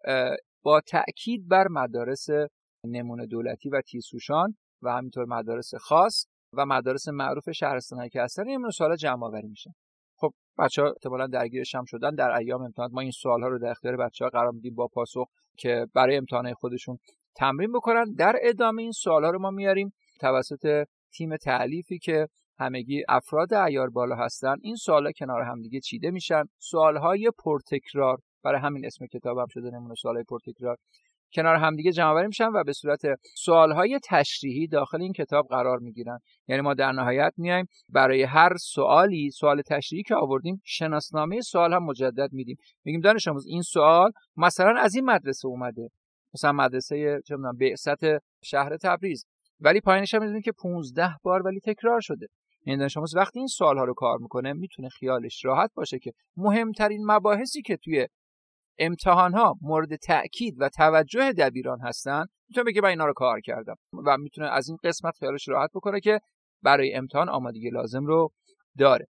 با 0.64 0.82
تاکید 0.82 1.48
بر 1.48 1.68
مدارس 1.68 2.28
نمونه 2.86 3.26
دولتی 3.26 3.70
و 3.70 3.82
تیسوشان 3.82 4.56
و 4.82 4.92
همینطور 4.92 5.26
مدارس 5.26 5.76
خاص 5.76 6.26
و 6.54 6.66
مدارس 6.66 7.08
معروف 7.08 7.52
شهرستان 7.52 8.10
که 8.10 8.22
هستن 8.22 8.48
این 8.48 8.70
سوال 8.70 8.96
جمع 8.96 9.26
آوری 9.26 9.48
میشن 9.48 9.72
خب 10.18 10.34
بچه 10.58 10.82
ها 10.82 10.88
احتمالا 10.88 11.28
درگیرش 11.28 11.76
هم 11.76 11.86
شدن 11.86 12.16
در 12.16 12.32
ایام 12.32 12.62
امتحانات 12.62 12.94
ما 12.94 13.02
این 13.02 13.12
سوال 13.12 13.42
ها 13.42 13.48
رو 13.48 13.60
در 13.60 13.70
اختیار 13.70 13.98
بچه 13.98 14.26
ها 14.26 14.30
قرار 14.30 14.52
میدیم 14.52 14.76
با 14.76 14.88
پاسخ 14.88 15.30
که 15.58 15.88
برای 15.94 16.18
امتحان 16.18 16.54
خودشون 16.54 16.98
تمرین 17.36 17.72
بکنن. 17.72 18.14
در 18.18 18.36
ادامه 18.42 18.82
این 18.82 18.92
سوال 18.92 19.24
ها 19.24 19.30
رو 19.30 19.40
ما 19.40 19.52
میاریم 19.52 19.94
توسط 20.20 20.86
تیم 21.14 21.38
تعلیفی 21.38 22.00
که 22.00 22.28
همگی 22.60 23.04
افراد 23.10 23.54
ایار 23.54 23.90
بالا 23.90 24.16
هستن. 24.16 24.56
این 24.62 24.76
سوالا 24.76 25.12
کنار 25.12 25.42
همدیگه 25.42 25.80
چیده 25.80 26.12
میشن. 26.12 26.44
سوالهای 26.60 27.32
پرتکرار 27.44 28.18
برای 28.44 28.62
همین 28.62 28.86
اسم 28.86 29.06
کتابم 29.06 29.42
هم 29.42 29.48
شده 29.50 29.72
نمونه 29.72 29.96
سوالهای 29.96 30.24
پرتکرار. 30.24 30.78
کنار 31.34 31.56
همدیگه 31.56 31.92
جمع 31.92 32.26
میشن 32.26 32.48
و 32.48 32.64
به 32.64 32.74
صورت 32.74 33.02
سوالهای 33.36 34.00
تشریحی 34.10 34.68
داخل 34.68 35.02
این 35.02 35.14
کتاب 35.14 35.48
قرار 35.50 35.80
می‌گیرن. 35.80 36.20
یعنی 36.48 36.62
ما 36.62 36.74
در 36.74 36.92
نهایت 36.92 37.34
میایم 37.38 37.66
برای 37.90 38.24
هر 38.24 38.58
سوالی 38.58 39.32
سوال 39.32 39.62
تشریحی 39.62 40.04
که 40.04 40.16
آوردیم 40.16 40.62
شناسنامه 40.66 41.42
سوال 41.42 41.74
هم 41.74 41.84
مجدد 41.84 42.30
میدیم. 42.32 42.58
میگیم 42.84 43.02
دانش 43.02 43.28
آموز 43.28 43.46
این 43.48 43.62
سوال 43.62 44.12
مثلا 44.38 44.80
از 44.80 44.96
این 44.96 45.06
مدرسه 45.06 45.48
اومده. 45.48 45.90
مثلا 46.36 46.52
مدرسه 46.52 47.22
چه 47.26 47.36
می‌دونم 47.36 47.58
بعثت 47.58 48.00
شهر 48.44 48.78
تبریز. 48.78 49.26
ولی 49.60 49.82
پایینش 49.82 50.14
هم 50.14 50.22
می‌دونیم 50.22 50.42
که 50.42 50.52
15 50.52 51.16
بار 51.24 51.42
ولی 51.42 51.60
تکرار 51.60 52.02
شده. 52.02 52.28
این 52.66 52.80
دانش 52.80 52.98
آموز 52.98 53.16
وقتی 53.16 53.40
این 53.40 53.48
سوال 53.48 53.78
ها 53.78 53.84
رو 53.84 53.94
کار 53.94 54.18
می‌کنه 54.18 54.54
می‌تونه 54.54 54.90
خیالش 54.90 55.46
راحت 55.46 55.72
باشه 55.74 56.00
که 56.00 56.12
مهمترین 56.38 57.06
مباحثی 57.06 57.62
که 57.62 57.78
توی 57.78 58.08
امتحان 58.80 59.34
ها 59.34 59.56
مورد 59.62 59.96
تاکید 59.96 60.56
و 60.60 60.70
توجه 60.70 61.32
دبیران 61.32 61.80
هستن 61.82 62.26
می‌تونه 62.50 62.66
بگه 62.66 62.82
من 62.82 62.90
اینا 62.90 63.06
رو 63.06 63.14
کار 63.14 63.40
کردم. 63.40 63.76
و 64.06 64.18
می‌تونه 64.18 64.48
از 64.48 64.70
این 64.70 64.78
قسمت 64.84 65.18
خیالش 65.20 65.48
راحت 65.48 65.70
بکنه 65.76 66.00
که 66.00 66.20
برای 66.62 66.94
امتحان 66.94 67.30
آمادگی 67.30 67.70
لازم 67.70 68.06
رو 68.06 68.32
داره. 68.78 69.08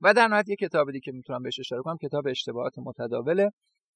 و 0.00 0.14
در 0.14 0.28
نهایت 0.28 0.48
یه 0.48 0.56
کتاب 0.56 0.90
دیگه 0.90 1.00
که 1.00 1.12
می‌تونم 1.12 1.42
بهش 1.42 1.58
اشاره 1.58 1.82
کنم 1.82 1.96
کتاب 2.02 2.26
اشتباهات 2.26 2.78
متداوله 2.78 3.50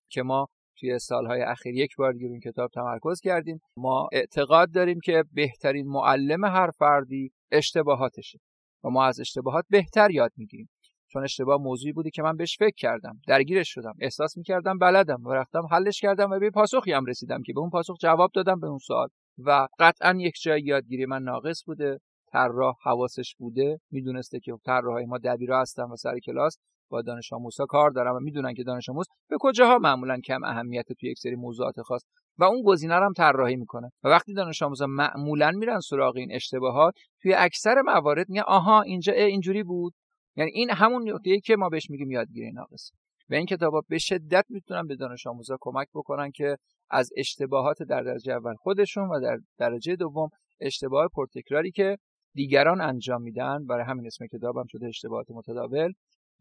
که 0.09 0.23
ما 0.23 0.49
توی 0.79 0.99
سالهای 0.99 1.43
اخیر 1.43 1.75
یک 1.75 1.97
بار 1.97 2.13
دیگه 2.13 2.27
این 2.27 2.41
کتاب 2.41 2.71
تمرکز 2.71 3.21
کردیم. 3.21 3.61
ما 3.77 4.09
اعتقاد 4.13 4.73
داریم 4.73 4.99
که 5.05 5.25
بهترین 5.33 5.89
معلم 5.89 6.45
هر 6.45 6.71
فردی 6.71 7.33
اشتباهاتشه 7.53 8.39
و 8.85 8.91
ما 8.91 9.05
از 9.05 9.21
اشتباهات 9.21 9.65
بهتر 9.71 10.11
یاد 10.11 10.33
می‌گیریم. 10.37 10.69
چون 11.09 11.25
اشتباه 11.25 11.63
موضوعی 11.63 11.93
بودی 11.93 12.11
که 12.11 12.23
من 12.23 12.37
بهش 12.37 12.59
فکر 12.59 12.75
کردم 12.77 13.21
درگیرش 13.29 13.75
شدم 13.75 13.95
احساس 14.01 14.37
می‌کردم 14.37 14.79
بلدم 14.79 15.23
و 15.25 15.33
رفتم 15.33 15.67
حلش 15.71 16.01
کردم 16.01 16.31
و 16.31 16.39
به 16.39 16.51
پاسخی 16.51 16.93
هم 16.93 17.05
رسیدم 17.05 17.43
که 17.43 17.53
به 17.53 17.61
اون 17.61 17.71
پاسخ 17.71 17.97
جواب 18.01 18.31
دادم 18.35 18.61
به 18.61 18.67
اون 18.67 18.79
سوال. 18.79 19.09
و 19.39 19.69
قطعا 19.79 20.17
یک 20.19 20.35
جای 20.43 20.63
یادگیری 20.63 21.07
من 21.07 21.23
ناقص 21.23 21.63
بوده 21.67 21.99
طراح 22.33 22.77
حواسش 22.85 23.35
بوده 23.39 23.81
می‌دونسته 23.91 24.41
که 24.41 24.53
طراحای 24.65 25.07
ما 25.07 25.19
دبیرا 25.19 25.61
هستن 25.61 25.83
و 25.83 25.97
سر 25.97 26.19
کلاس. 26.19 26.59
با 26.93 27.03
دانش 27.03 27.33
آموزها 27.33 27.67
کار 27.67 27.91
دارم 27.91 28.15
و 28.15 28.21
می‌دونن 28.21 28.55
که 28.55 28.63
دانش 28.63 28.89
آموز 28.89 29.07
به 29.29 29.37
کجاها 29.41 29.79
معمولا 29.79 30.21
کم 30.21 30.45
اهمیت 30.45 30.93
توی 31.01 31.11
یک 31.11 31.19
سری 31.19 31.35
موضوعات 31.35 31.81
خاص 31.81 32.03
و 32.39 32.45
اون 32.45 32.63
گزینه 32.63 32.95
رو 32.95 33.05
هم 33.05 33.13
طراحی 33.13 33.57
می‌کنه. 33.57 33.91
و 34.05 34.09
وقتی 34.09 34.35
دانش 34.35 34.63
آموزا 34.63 34.87
معمولا 34.87 35.51
میرن 35.51 35.81
سراغ 35.81 36.17
این 36.17 36.33
اشتباهات 36.33 36.95
توی 37.23 37.35
اکثر 37.35 37.83
موارد 37.83 38.29
میگن 38.29 38.43
آها 38.47 38.83
اینجا 38.83 39.13
اینجوری 39.13 39.63
بود. 39.63 39.93
یعنی 40.37 40.51
این 40.55 40.71
همون 40.71 41.11
نقطه‌ای 41.11 41.41
که 41.41 41.57
ما 41.57 41.69
بهش 41.69 41.91
میگیم 41.91 42.11
یادگیری 42.11 42.53
ناقص. 42.53 42.91
و 43.31 43.35
این 43.35 43.47
کتابا 43.47 43.83
به 43.89 43.99
شدت 43.99 44.45
می‌تونن 44.49 44.87
به 44.87 44.97
دانش 44.97 45.27
آموزا 45.27 45.57
کمک 45.61 45.89
بکنن 45.95 46.31
که 46.31 46.57
از 46.91 47.11
اشتباهات 47.17 47.83
در 47.83 48.03
درجه 48.03 48.33
اول 48.33 48.55
خودشون 48.55 49.09
و 49.09 49.21
در 49.21 49.39
درجه 49.59 49.97
دوم 49.97 50.29
اشتباه 50.61 51.09
پرتکراری 51.15 51.71
که 51.71 51.97
دیگران 52.35 52.81
انجام 52.81 53.23
میدن. 53.23 53.67
برای 53.67 53.85
همین 53.85 54.07
اسم 54.07 54.27
کتابم 54.27 54.65
شده 54.69 54.87
اشتباهات 54.87 55.27
متداول. 55.31 55.93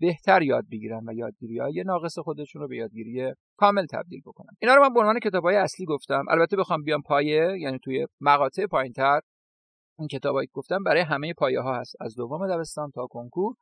بهتر 0.02 0.42
یاد 0.42 0.66
بگیرن 0.72 1.10
و 1.10 1.14
یادگیری 1.14 1.60
های 1.60 1.84
ناقص 1.86 2.20
خودشون 2.20 2.62
رو 2.62 2.68
به 2.68 2.78
یادگیری 2.78 3.34
کامل 3.58 3.86
تبدیل 3.86 4.22
بکنن. 4.26 4.54
اینا 4.60 4.76
رو 4.76 4.82
من 4.82 4.94
به 4.94 5.00
عنوان 5.00 5.20
کتاب 5.20 5.44
های 5.44 5.56
اصلی 5.56 5.86
گفتم. 5.86 6.26
البته 6.30 6.58
بخوام 6.58 6.84
بیام 6.84 7.02
پایه 7.02 7.58
یعنی 7.60 7.80
توی 7.80 8.08
مقاطع 8.22 8.66
پایینتر 8.66 9.20
این 10.00 10.08
کتابایی 10.08 10.50
گفتم 10.54 10.84
برای 10.84 11.02
همه 11.02 11.34
پایه 11.34 11.62
ها 11.62 11.80
هست. 11.80 11.96
از 12.00 12.16
دوم 12.16 12.48
دبستان 12.48 12.92
تا 12.92 13.08
کنکور. 13.08 13.56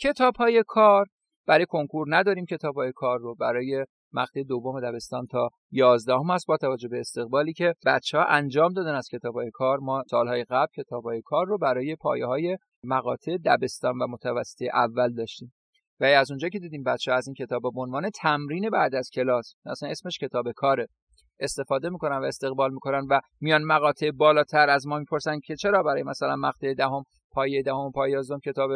کتاب 0.00 0.36
های 0.36 0.64
کار. 0.66 1.06
برای 1.46 1.66
کنکور 1.68 2.06
نداریم 2.10 2.44
کتاب 2.44 2.74
های 2.74 2.92
کار 2.94 3.18
رو. 3.18 3.34
برای 3.34 3.84
مقطع 4.12 4.42
دوم 4.42 4.80
دبستان 4.80 5.26
تا 5.26 5.48
یازدهم 5.70 6.30
هست 6.30 6.46
با 6.46 6.56
توجه 6.56 6.88
به 6.88 7.00
استقبالی 7.00 7.52
که 7.52 7.74
بچه 7.86 8.18
ها 8.18 8.24
انجام 8.24 8.72
دادن 8.72 8.94
از 8.94 9.08
کتاب 9.12 9.34
های 9.34 9.50
کار. 9.50 9.78
ما 9.78 10.02
سالهای 10.10 10.44
قبل 10.44 10.72
کتاب 10.76 11.04
های 11.04 11.22
کار 11.24 11.46
رو 11.46 11.58
برای 11.58 11.96
پایه 11.96 12.26
های 12.26 12.58
مقاطع 12.84 13.36
دبستان 13.44 13.98
و 13.98 14.06
متوسطه 14.06 14.70
اول 14.74 15.14
داشتیم. 15.14 15.52
و 16.00 16.04
از 16.04 16.30
اونجا 16.30 16.48
که 16.48 16.58
دیدیم 16.58 16.82
بچه 16.82 17.10
ها 17.10 17.16
از 17.16 17.26
این 17.28 17.34
کتاب 17.34 17.62
به 17.62 17.80
عنوان 17.80 18.10
تمرین 18.10 18.70
بعد 18.70 18.94
از 18.94 19.10
کلاس 19.14 19.54
اصلا 19.66 19.88
اسمش 19.88 20.18
کتاب 20.18 20.52
کاره 20.52 20.86
استفاده 21.40 21.90
می‌کنن 21.90 22.18
و 22.18 22.24
استقبال 22.24 22.72
می‌کنن 22.72 23.06
و 23.10 23.20
میان 23.40 23.62
مقاطع 23.62 24.10
بالاتر 24.10 24.68
از 24.70 24.86
ما 24.86 24.98
می‌پرسن 24.98 25.40
که 25.40 25.56
چرا 25.56 25.82
برای 25.82 26.02
مثلا 26.02 26.36
مقطع 26.36 26.74
دهم 26.74 27.02
پایه 27.30 27.62
دهم 27.62 27.90
پایه 27.94 28.12
یازدهم 28.12 28.40
کتاب 28.40 28.70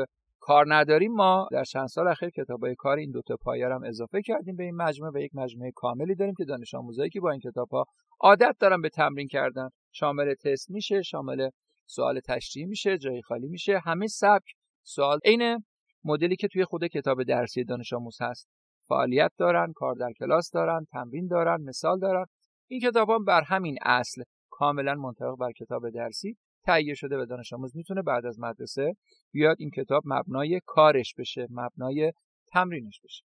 کار 0.50 0.75
نداریم 0.75 1.12
ما 1.12 1.49
در 1.52 1.64
چند 1.64 1.87
سال 1.87 2.09
اخیر 2.09 2.30
کتابای 2.30 2.75
کار 2.75 2.97
این 2.97 3.11
دوتا 3.11 3.37
پایه 3.37 3.69
هم 3.69 3.85
اضافه 3.85 4.23
کردیم 4.23 4.57
به 4.57 4.64
این 4.64 4.76
مجموعه 4.76 5.12
و 5.14 5.19
یک 5.19 5.30
مجموعه 5.35 5.73
کاملی 5.75 6.14
داریم 6.14 6.35
که 6.38 6.45
دانش 6.45 6.75
آموزایی 6.75 7.11
که 7.11 7.21
با 7.21 7.30
این 7.30 7.40
کتاب 7.40 7.69
ها 7.69 7.85
عادت 8.21 8.57
دارن 8.61 8.80
به 8.80 8.88
تمرین 8.88 9.28
کردن. 9.28 9.69
شامل 9.92 10.35
تست 10.35 10.71
میشه 10.71 11.02
شامل 11.02 11.49
سوال 11.87 12.21
تشریحی 12.21 12.69
میشه 12.69 12.99
جای 12.99 13.23
خالی 13.23 13.49
میشه 13.49 13.78
همه 13.85 14.07
سبک 14.07 14.54
سوال. 14.83 15.19
عین 15.25 15.64
مدلی 16.04 16.37
که 16.37 16.49
توی 16.49 16.64
خود 16.64 16.87
کتاب 16.87 17.23
درسی 17.23 17.64
دانش 17.64 17.92
آموز 17.92 18.16
هست. 18.21 18.49
فعالیت 18.88 19.30
دارن 19.38 19.73
کار 19.73 19.95
در 19.95 20.12
کلاس 20.19 20.50
دارن 20.50 20.87
تمرین 20.92 21.26
دارن 21.26 21.62
مثال 21.62 21.99
دارن. 21.99 22.25
این 22.69 22.80
کتاب 22.80 23.11
هم 23.11 23.25
بر 23.25 23.42
همین 23.42 23.78
اصل 23.83 24.23
کاملا 24.50 24.95
منطبق 24.95 25.37
بر 25.40 25.52
کتاب 25.52 25.90
درسی. 25.90 26.37
تهیه 26.62 26.94
شده 26.94 27.16
به 27.16 27.26
دانش 27.26 27.52
آموز. 27.52 27.76
می‌تونه 27.76 28.02
بعد 28.02 28.26
از 28.26 28.40
مدرسه 28.40 28.96
بیاد 29.32 29.56
این 29.58 29.70
کتاب 29.70 30.02
مبنای 30.06 30.60
کارش 30.66 31.14
بشه 31.18 31.46
مبنای 31.50 32.12
تمرینش 32.52 33.00
بشه. 33.04 33.24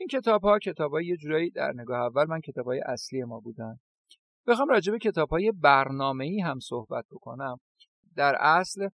این 0.00 0.08
کتاب 0.08 0.42
ها 0.42 0.58
کتاب 0.58 0.90
های 0.92 1.06
یه 1.06 1.16
جورایی 1.16 1.50
در 1.50 1.72
نگاه 1.74 2.00
اول 2.00 2.24
من 2.24 2.40
کتاب 2.40 2.66
های 2.66 2.80
اصلی 2.80 3.24
ما 3.24 3.40
بودن. 3.40 3.76
بخوام 4.46 4.68
راجع 4.68 4.92
به 4.92 4.98
کتاب 4.98 5.28
های 5.28 5.52
برنامه 5.52 6.24
ای 6.24 6.40
هم 6.40 6.58
صحبت 6.58 7.04
بکنم. 7.10 7.56
در 8.16 8.36
اصل 8.40 8.88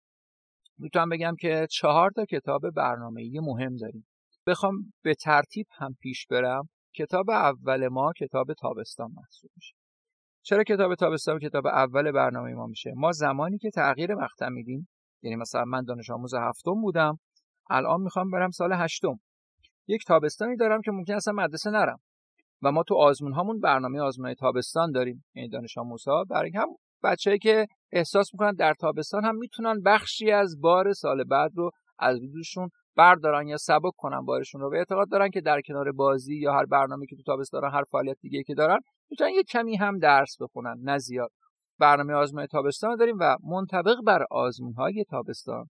می‌تونم 0.77 1.09
بگم 1.09 1.35
که 1.39 1.67
چهار 1.71 2.11
تا 2.11 2.25
کتاب 2.25 2.69
برنامه 2.69 3.21
ای 3.21 3.39
مهم 3.39 3.75
داریم. 3.75 4.07
بخوام 4.47 4.93
به 5.03 5.15
ترتیب 5.15 5.67
هم 5.71 5.95
پیش 6.01 6.27
برم. 6.27 6.69
کتاب 6.95 7.29
اول 7.29 7.87
ما 7.87 8.13
کتاب 8.17 8.53
تابستان 8.53 9.11
محسوب 9.15 9.51
میشه. 9.55 9.80
چرا 10.43 10.63
کتاب 10.63 10.95
تابستان 10.95 11.39
کتاب 11.39 11.67
اول 11.67 12.11
برنامه 12.11 12.53
ما 12.53 12.67
میشه؟ 12.67 12.93
ما 12.95 13.11
زمانی 13.11 13.57
که 13.57 13.69
تغییر 13.69 14.15
مقطع 14.15 14.49
میدیم 14.49 14.87
یعنی 15.23 15.35
مثلا 15.35 15.65
من 15.65 15.83
دانش 15.83 16.09
آموز 16.09 16.33
هفتم 16.33 16.81
بودم 16.81 17.19
الان 17.69 18.01
می‌خوام 18.01 18.31
برم 18.31 18.49
سال 18.49 18.73
هشتم. 18.73 19.19
یک 19.87 20.05
تابستانی 20.07 20.55
دارم 20.55 20.81
که 20.81 20.91
ممکن 20.91 21.13
اصلا 21.13 21.33
مدرسه 21.33 21.69
نرم. 21.69 21.97
و 22.61 22.71
ما 22.71 22.83
تو 22.83 22.95
آزمون 22.95 23.33
هامون 23.33 23.59
برنامه 23.59 24.01
آزمون 24.01 24.33
تابستان 24.33 24.91
داریم. 24.91 25.25
یعنی 25.35 25.49
دانش 25.49 25.77
آموزها. 25.77 26.23
برای 26.23 26.51
هم 26.55 26.67
بچه‌ای 27.03 27.37
که 27.37 27.67
احساس 27.91 28.33
می‌کنن 28.33 28.53
در 28.53 28.73
تابستان 28.73 29.25
هم 29.25 29.35
می‌تونن 29.35 29.81
بخشی 29.85 30.31
از 30.31 30.61
بار 30.61 30.93
سال 30.93 31.23
بعد 31.23 31.51
رو 31.55 31.71
از 31.99 32.19
روزشون 32.21 32.69
بردارن 32.95 33.47
یا 33.47 33.57
سبک 33.57 33.93
کنن 33.97 34.25
بارشون 34.25 34.61
رو. 34.61 34.69
به 34.69 34.77
اعتقاد 34.77 35.09
دارن 35.09 35.29
که 35.29 35.41
در 35.41 35.61
کنار 35.61 35.91
بازی 35.91 36.35
یا 36.35 36.53
هر 36.53 36.65
برنامه 36.65 37.05
که 37.05 37.15
تو 37.15 37.23
تابستان 37.23 37.63
هر 37.63 37.83
فعالیت 37.83 38.17
دیگه 38.21 38.43
که 38.43 38.53
دارن 38.53 38.79
می‌تونن 39.09 39.29
یه 39.29 39.43
کمی 39.43 39.75
هم 39.75 39.99
درس 39.99 40.37
بخونن 40.41 40.77
نه 40.83 40.97
زیاد. 40.97 41.31
برنامه 41.79 42.13
آزمون 42.13 42.45
تابستان 42.45 42.95
داریم 42.95 43.17
و 43.19 43.37
منطبق 43.43 43.95
بر 44.05 44.25
آزمون 44.31 44.73
های 44.73 45.05
تابستان 45.09 45.69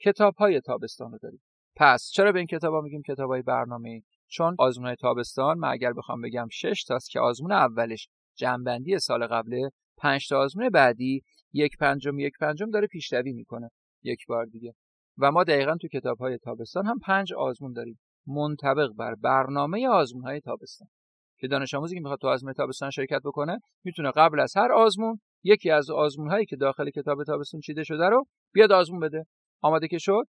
کتاب 0.00 0.34
های 0.34 0.60
تابستان 0.60 1.12
رو 1.12 1.18
داریم. 1.22 1.40
پس 1.76 2.10
چرا 2.14 2.32
به 2.32 2.38
این 2.38 2.46
کتاب 2.46 2.74
ها 2.74 2.80
میگیم 2.80 3.02
کتاب 3.02 3.30
های 3.30 3.42
برنامه؟ 3.42 4.02
چون 4.28 4.56
آزمون 4.58 4.86
های 4.86 4.96
تابستان 4.96 5.58
من 5.58 5.68
اگر 5.68 5.92
بخوام 5.92 6.20
بگم 6.20 6.48
6 6.50 6.84
تاست 6.84 7.10
که 7.10 7.20
آزمون 7.20 7.52
اولش 7.52 8.08
جنبندی 8.36 8.98
سال 8.98 9.26
قبله 9.26 9.70
5 9.98 10.28
تا 10.28 10.38
آزمون 10.38 10.68
بعدی 10.68 11.22
یک 11.52 11.76
پنجم 11.80 12.18
یک 12.18 12.32
پنجم 12.40 12.70
داره 12.70 12.86
پیشروی 12.86 13.32
می‌کنه. 13.32 13.70
یک 14.02 14.26
بار 14.28 14.44
دیگه. 14.44 14.74
و 15.18 15.32
ما 15.32 15.44
دقیقا 15.44 15.76
تو 15.76 15.88
کتاب 15.88 16.18
های 16.18 16.38
تابستان 16.38 16.86
هم 16.86 16.98
پنج 16.98 17.32
آزمون 17.32 17.72
داریم. 17.72 17.98
منطبق 18.26 18.88
بر 18.98 19.14
برنامه 19.14 19.88
آزمون 19.88 20.24
های 20.24 20.40
تابستان. 20.40 20.88
که 21.38 21.48
دانش 21.48 21.74
آموزی 21.74 21.94
که 21.94 22.00
می‌خواد 22.00 22.18
تو 22.18 22.28
آزمون 22.28 22.52
تابستان 22.52 22.90
شرکت 22.90 23.20
بکنه 23.24 23.58
می‌تونه 23.84 24.10
قبل 24.10 24.40
از 24.40 24.56
هر 24.56 24.72
آزمون 24.72 25.20
یکی 25.42 25.70
از 25.70 25.90
آزمون 25.90 26.30
هایی 26.30 26.46
که 26.46 26.56
داخل 26.56 26.90
کتاب 26.90 27.24
تابستان 27.24 27.60
چیده 27.60 27.84
شده 27.84 28.08
رو 28.08 28.26
بیاد 28.52 28.72
آزمون 28.72 29.00
بده. 29.00 29.24
آماده 29.60 29.88
که 29.88 29.98
شد 29.98 30.24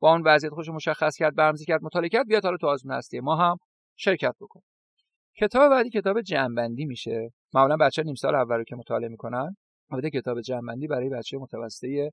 با 0.00 0.12
اون 0.12 0.22
وضعیت 0.26 0.52
خوش 0.52 0.68
مشخص 0.68 1.16
کرد 1.16 1.34
برمزی 1.34 1.64
کرد 1.64 1.82
مطالعه 1.82 2.08
کرد 2.08 2.26
بیاد 2.26 2.44
حالا 2.44 2.56
تو 2.56 2.66
آزمون 2.66 2.94
هستی 2.94 3.20
ما 3.20 3.36
هم 3.36 3.56
شرکت 3.96 4.34
بکن 4.40 4.60
کتاب 5.40 5.70
بعدی 5.70 5.90
کتاب 5.90 6.20
جنبندی 6.20 6.84
میشه. 6.84 7.30
معمولا 7.54 7.76
بچه 7.76 8.02
نیم 8.02 8.14
سال 8.14 8.34
اول 8.34 8.56
رو 8.56 8.64
که 8.64 8.76
مطالعه 8.76 9.08
می‌کنن 9.08 9.56
البته 9.90 10.10
کتاب 10.10 10.40
جنبندی 10.40 10.86
برای 10.86 11.08
بچه 11.08 11.38
متوسطه 11.38 12.12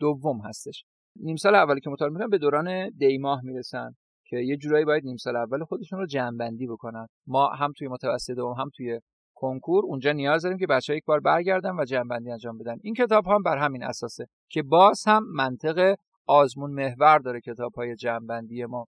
دوم 0.00 0.40
هستش. 0.40 0.84
نیم 1.20 1.36
سال 1.36 1.54
اولی 1.54 1.80
که 1.80 1.90
مطالعه 1.90 2.12
می‌کنن 2.12 2.30
به 2.30 2.38
دوران 2.38 2.90
دیماه 2.90 3.40
می‌رسن 3.44 3.90
که 4.26 4.36
یه 4.36 4.56
جورایی 4.56 4.84
باید 4.84 5.04
نیم 5.04 5.16
سال 5.16 5.36
اول 5.36 5.64
خودشون 5.64 5.98
رو 5.98 6.06
جنبندی 6.06 6.66
بکنن. 6.66 7.06
ما 7.26 7.48
هم 7.48 7.72
توی 7.72 7.88
متوسط 7.88 8.34
دوم 8.34 8.52
هم 8.52 8.70
توی 8.76 9.00
کنکور 9.34 9.84
اونجا 9.84 10.12
نیاز 10.12 10.42
داریم 10.42 10.58
که 10.58 10.66
بچه 10.66 10.92
ها 10.92 10.96
یک 10.96 11.04
بار 11.04 11.20
برگردن 11.20 11.70
و 11.80 11.84
جنبندی 11.84 12.30
انجام 12.30 12.58
بدن. 12.58 12.76
این 12.82 12.94
کتاب 12.94 13.26
هم 13.26 13.42
بر 13.42 13.58
همین 13.58 13.84
اساسه 13.84 14.26
که 14.50 14.62
باز 14.62 15.02
هم 15.06 15.22
منطق 15.34 15.96
آزمون 16.26 16.70
محور 16.70 17.18
داره 17.18 17.40
کتاب 17.40 17.74
های 17.74 17.96
جنبندی 17.96 18.64
ما 18.64 18.86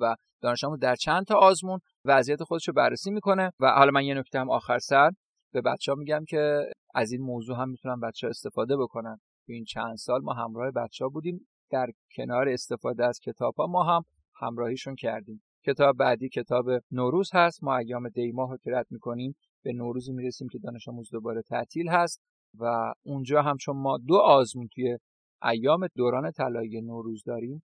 و 0.00 0.16
دانش 0.42 0.64
در 0.80 0.96
چند 0.96 1.24
تا 1.24 1.38
آزمون 1.38 1.78
وضعیت 2.04 2.42
خودش 2.42 2.68
رو 2.68 2.74
بررسی 2.74 3.10
می‌کنه 3.10 3.50
و 3.60 3.70
حالا 3.70 3.90
من 3.90 4.04
یه 4.04 4.14
نکته 4.14 4.40
هم 4.40 4.50
آخر 4.50 4.78
سر 4.78 5.10
به 5.52 5.60
بچه 5.60 5.92
ها 5.92 5.96
میگم 5.96 6.24
که 6.28 6.64
از 6.94 7.12
این 7.12 7.22
موضوع 7.22 7.56
هم 7.56 7.68
می‌تونن 7.68 8.00
بچه 8.00 8.26
ها 8.26 8.30
استفاده 8.30 8.76
بکنن. 8.76 9.16
تو 9.46 9.52
این 9.52 9.64
چند 9.64 9.96
سال 9.96 10.20
ما 10.22 10.32
همراه 10.32 10.70
بچه 10.70 11.04
ها 11.04 11.08
بودیم. 11.08 11.46
در 11.70 11.90
کنار 12.16 12.48
استفاده 12.48 13.04
از 13.04 13.20
کتاب 13.20 13.54
ها 13.54 13.66
ما 13.66 13.84
هم 13.84 14.02
همراهیشون 14.34 14.94
کردیم. 14.94 15.42
کتاب 15.66 15.96
بعدی 15.96 16.28
کتاب 16.28 16.66
نوروز 16.90 17.30
هست. 17.34 17.64
ما 17.64 17.76
ایام 17.76 18.08
دی 18.08 18.32
ماه 18.32 18.50
رو 18.50 18.58
رد 18.66 18.86
می‌کنیم 18.90 19.36
به 19.64 19.72
نوروز 19.72 20.10
می‌رسیم 20.10 20.48
که 20.48 20.58
دانش 20.58 20.88
آموز 20.88 21.10
دوباره 21.10 21.42
تعطیل 21.42 21.88
هست 21.88 22.20
و 22.58 22.94
اونجا 23.02 23.42
هم 23.42 23.56
چون 23.56 23.76
ما 23.76 23.98
دو 23.98 24.16
آزمون 24.16 24.68
توی 24.74 24.98
ایام 25.42 25.86
دوران 25.96 26.30
طلایی 26.30 26.80
نوروز 26.80 27.22
داریم 27.26 27.62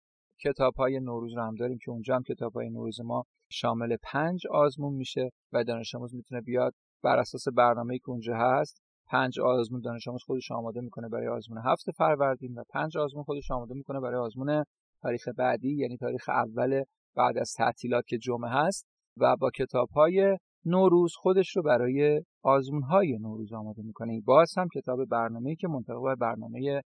کتاب 0.41 0.75
های 0.75 1.01
نوروز 1.01 1.35
رو 1.37 1.43
هم 1.43 1.55
داریم 1.55 1.79
که 1.85 1.91
اونجا 1.91 2.17
هم 2.17 2.23
کتاب 2.23 2.53
های 2.53 2.71
نوروز 2.71 3.01
ما 3.01 3.25
شامل 3.51 3.97
پنج 4.03 4.47
آزمون 4.47 4.95
میشه 4.95 5.31
و 5.53 5.65
دانش 5.65 5.95
آموز 5.95 6.15
می‌تونه 6.15 6.41
بیاد 6.41 6.75
بر 7.03 7.19
اساس 7.19 7.49
برنامه 7.49 7.99
که 7.99 8.11
اونجا 8.11 8.37
هست. 8.37 8.83
پنج 9.11 9.41
آزمون 9.41 9.81
دانش 9.81 10.09
آموز 10.09 10.23
خودش 10.23 10.51
آماده 10.51 10.81
می‌کنه 10.81 11.09
برای 11.09 11.29
آزمون 11.29 11.63
هفت 11.65 11.91
فروردین 11.91 12.55
و 12.55 12.65
پنج 12.71 12.97
آزمون 12.97 13.25
خودش 13.25 13.51
آماده 13.51 13.75
می‌کنه 13.75 14.01
برای 14.01 14.21
آزمون 14.21 14.65
تاریخ 15.03 15.29
بعدی 15.29 15.77
یعنی 15.77 15.97
تاریخ 15.97 16.29
اول 16.29 16.83
بعد 17.17 17.39
از 17.39 17.53
تعطیلات 17.53 18.07
که 18.07 18.19
جمعه 18.19 18.51
هست 18.51 18.87
و 19.17 19.37
با 19.37 19.51
کتاب 19.51 19.89
های 19.89 20.39
نوروز 20.65 21.15
خودش 21.15 21.57
رو 21.57 21.63
برای 21.63 22.23
آزمون 22.43 22.83
های 22.83 23.19
نوروز 23.19 23.53
آماده 23.53 23.83
می‌کنه. 23.83 24.21
باز 24.21 24.53
هم 24.59 24.69
کتاب 24.75 25.05
برنامه‌ای 25.05 25.57
که 25.57 25.69
منطبق 25.69 26.15
برنامه 26.21 26.83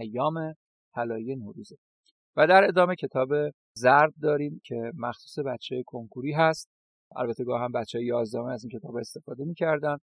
ایام 0.00 0.54
طلایی 0.94 1.36
نوروزه. 1.36 1.76
و 2.36 2.46
در 2.46 2.64
ادامه 2.64 2.94
کتاب 2.96 3.28
زرد 3.76 4.12
داریم 4.22 4.60
که 4.64 4.92
مخصوص 4.96 5.44
بچه 5.46 5.82
کنکوری 5.86 6.32
هست. 6.32 6.68
البته 7.16 7.44
گاه 7.44 7.60
هم 7.60 7.72
بچه 7.72 8.02
11 8.02 8.44
از 8.44 8.64
این 8.64 8.78
کتاب 8.78 8.96
استفاده 8.96 9.44
می‌کردن 9.44 9.96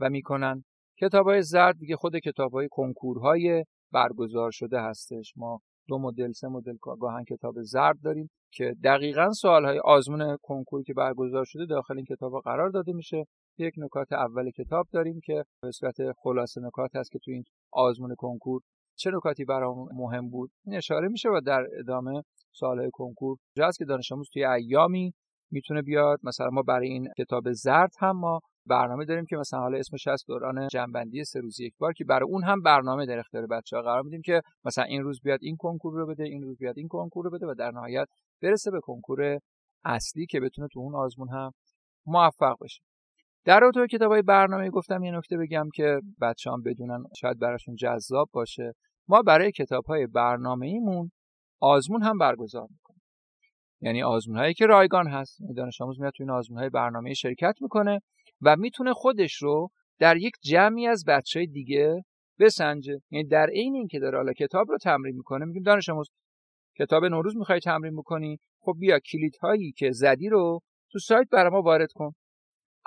و 0.00 0.10
می‌کنن. 0.10 0.64
کتاب 1.00 1.26
های 1.26 1.42
زرد 1.42 1.78
دیگه 1.78 1.96
خود 1.96 2.18
کتاب 2.18 2.52
های 2.52 2.68
کنکورهای 2.70 3.64
برگزار 3.92 4.50
شده 4.50 4.80
هستش. 4.80 5.32
ما 5.36 5.60
دو 5.88 5.98
مدل 5.98 6.32
سه 6.32 6.48
مدل 6.48 6.76
گاهن 7.00 7.24
کتاب 7.24 7.62
زرد 7.62 7.96
داریم 8.04 8.30
که 8.50 8.74
دقیقا 8.84 9.32
سوال 9.32 9.64
های 9.64 9.78
آزمون 9.78 10.36
کنکوری 10.42 10.84
که 10.84 10.94
برگزار 10.94 11.44
شده 11.44 11.66
داخل 11.66 11.96
این 11.96 12.04
کتاب 12.04 12.32
قرار 12.44 12.70
داده 12.70 12.92
میشه. 12.92 13.24
یک 13.58 13.74
نکات 13.78 14.12
اول 14.12 14.50
کتاب 14.50 14.86
داریم 14.92 15.20
که 15.24 15.44
به 15.62 15.70
صورت 15.70 15.96
خلاصه 16.22 16.60
نکات 16.60 16.96
هست 16.96 17.10
که 17.10 17.18
تو 17.18 17.30
این 17.30 17.44
آزمون 17.72 18.14
کنکور 18.18 18.60
چه 18.98 19.10
نکاتی 19.10 19.44
برام 19.44 19.88
مهم 19.94 20.30
بود. 20.30 20.50
این 20.64 20.76
اشاره 20.76 21.08
میشه 21.08 21.28
و 21.28 21.40
در 21.46 21.66
ادامه 21.78 22.22
سوال 22.52 22.78
های 22.78 22.90
کنکور. 22.92 23.38
جاست 23.56 23.78
که 23.78 23.84
دانش 23.84 24.12
آموز 24.12 24.28
توی 24.32 24.44
ایامی 24.44 25.12
می‌تونه 25.50 25.82
بیاد. 25.82 26.18
مثلا 26.22 26.50
ما 26.50 26.62
برای 26.62 26.88
این 26.88 27.08
کتاب 27.18 27.52
زرد 27.52 27.92
هم 28.00 28.16
ما 28.16 28.40
برنامه 28.66 29.04
داریم 29.04 29.26
که 29.26 29.36
مثلا 29.36 29.60
حالا 29.60 29.78
اسمش 29.78 30.06
هست 30.06 30.26
دوران 30.26 30.68
جنبندی 30.68 31.24
سه 31.24 31.40
روز 31.40 31.60
یک 31.60 31.74
بار 31.78 31.92
که 31.92 32.04
برای 32.04 32.28
اون 32.30 32.44
هم 32.44 32.62
برنامه 32.62 33.06
در 33.06 33.18
اختیار 33.18 33.46
بچه‌ها 33.46 33.82
قرار 33.82 34.02
میدیم 34.02 34.22
که 34.22 34.42
مثلا 34.64 34.84
این 34.84 35.02
روز 35.02 35.20
بیاد 35.22 35.38
این 35.42 35.56
کنکور 35.56 35.94
رو 35.94 36.06
بده 36.06 36.24
این 36.24 36.42
روز 36.42 36.58
بیاد 36.58 36.78
این 36.78 36.88
کنکور 36.88 37.24
رو 37.24 37.30
بده 37.30 37.46
و 37.46 37.54
در 37.58 37.70
نهایت 37.70 38.06
برسه 38.42 38.70
به 38.70 38.80
کنکور 38.80 39.38
اصلی 39.84 40.26
که 40.26 40.40
بتونه 40.40 40.68
تو 40.72 40.80
اون 40.80 40.94
آزمون 40.94 41.28
هم 41.28 41.50
موفق 42.06 42.56
بشه. 42.60 42.80
در 43.44 43.60
رابطه 43.60 43.86
کتابای 43.86 44.22
برنامه 44.22 44.70
گفتم 44.70 45.04
یه 45.04 45.16
نکته 45.16 45.36
بگم 45.36 45.68
که 45.74 46.00
بچه‌ها 46.20 46.56
بدونن 46.64 47.04
شاید 47.20 47.38
براشون 47.38 47.74
جذاب 47.74 48.28
باشه. 48.32 48.72
ما 49.08 49.22
برای 49.22 49.52
کتاب‌های 49.52 50.06
برنامه‌ایمون 50.06 51.10
آزمون 51.60 52.02
هم 52.02 52.18
برگزار 52.18 52.66
می‌کنیم. 52.70 52.85
یعنی 53.86 54.02
آزمون 54.02 54.38
هایی 54.38 54.54
که 54.54 54.66
رایگان 54.66 55.08
هست. 55.08 55.40
یعنی 55.40 55.54
دانش 55.54 55.80
آموز 55.80 56.00
میاد 56.00 56.12
تو 56.16 56.22
این 56.22 56.30
آزمون 56.30 56.60
های 56.60 56.68
برنامه 56.68 57.14
شرکت 57.14 57.54
می‌کنه 57.60 58.00
و 58.42 58.56
می‌تونه 58.56 58.92
خودش 58.92 59.34
رو 59.42 59.68
در 59.98 60.16
یک 60.16 60.32
جمعی 60.42 60.86
از 60.86 61.04
بچه 61.08 61.46
دیگه 61.46 62.04
بسنجه. 62.40 63.00
یعنی 63.10 63.28
در 63.28 63.46
عین 63.46 63.74
اینکه 63.74 63.98
داره 63.98 64.18
حالا 64.18 64.32
کتاب 64.32 64.70
رو 64.70 64.78
تمرین 64.78 65.16
می‌کنه 65.16 65.44
میگیم 65.44 65.62
دانش 65.62 65.88
آموز 65.88 66.08
کتاب 66.78 67.04
نوروز 67.04 67.36
می‌خوای 67.36 67.60
تمرین 67.60 67.96
بکنی؟ 67.96 68.38
خب 68.60 68.74
بیا 68.78 68.98
کلید 68.98 69.36
هایی 69.42 69.72
که 69.72 69.90
زدی 69.92 70.28
رو 70.28 70.60
تو 70.92 70.98
سایت 70.98 71.28
برای 71.32 71.50
ما 71.50 71.62
وارد 71.62 71.92
کن. 71.92 72.12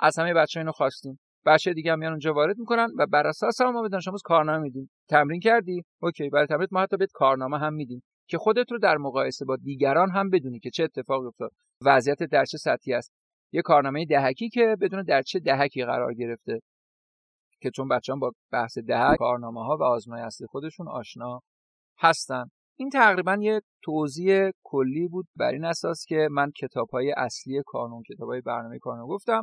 از 0.00 0.18
همه 0.18 0.34
بچه 0.34 0.60
اینو 0.60 0.72
خواستیم. 0.72 1.20
بچه 1.46 1.72
دیگه 1.72 1.92
هم 1.92 1.98
میان 1.98 2.12
اونجا 2.12 2.32
وارد 2.32 2.58
می‌کنن 2.58 2.88
و 2.98 3.06
بر 3.06 3.26
اساس 3.26 3.60
ما 3.60 3.82
به 3.82 3.88
دانش 3.88 4.08
آموز 4.08 4.22
کارنامه 4.24 4.58
میدیم. 4.58 4.90
تمرین 5.08 5.40
کردی؟ 5.40 5.82
اوکی. 6.02 6.28
برای 6.28 6.46
تمرین 6.46 6.68
ما 6.70 6.80
حتی 6.80 6.96
بهت 6.96 7.10
کارنامه 7.12 7.58
هم 7.58 7.74
میدیم. 7.74 8.02
که 8.30 8.38
خودت 8.38 8.72
رو 8.72 8.78
در 8.78 8.96
مقایسه 8.96 9.44
با 9.44 9.56
دیگران 9.56 10.10
هم 10.10 10.30
بدونی 10.30 10.58
که 10.58 10.70
چه 10.70 10.84
اتفاقی 10.84 11.26
افتاد. 11.26 11.52
وضعیت 11.84 12.22
در 12.22 12.44
چه 12.44 12.58
سطحی 12.58 12.94
است. 12.94 13.12
یه 13.52 13.62
کارنامه 13.62 14.06
دهکی 14.06 14.48
که 14.48 14.76
بدون 14.80 15.02
در 15.02 15.22
چه 15.22 15.38
دهکی 15.38 15.84
قرار 15.84 16.14
گرفته. 16.14 16.60
که 17.60 17.70
چون 17.70 17.88
بچه‌ها 17.88 18.18
با 18.18 18.32
بحث 18.52 18.78
دهک 18.78 19.18
کارنامه 19.18 19.64
ها 19.64 19.76
و 19.76 19.82
آزمای 19.82 20.22
اصلی 20.22 20.46
خودشون 20.46 20.88
آشنا 20.88 21.40
هستن. 21.98 22.44
این 22.78 22.90
تقریبا 22.90 23.38
یه 23.40 23.60
توضیح 23.82 24.50
کلی 24.62 25.08
بود 25.08 25.26
بر 25.36 25.52
این 25.52 25.64
اساس 25.64 26.04
که 26.08 26.28
من 26.30 26.50
کتاب 26.50 26.88
های 26.88 27.12
اصلی 27.16 27.62
کانون 27.66 28.02
کتاب 28.02 28.28
های 28.28 28.40
برنامه 28.40 28.78
کانون 28.78 29.06
گفتم. 29.06 29.42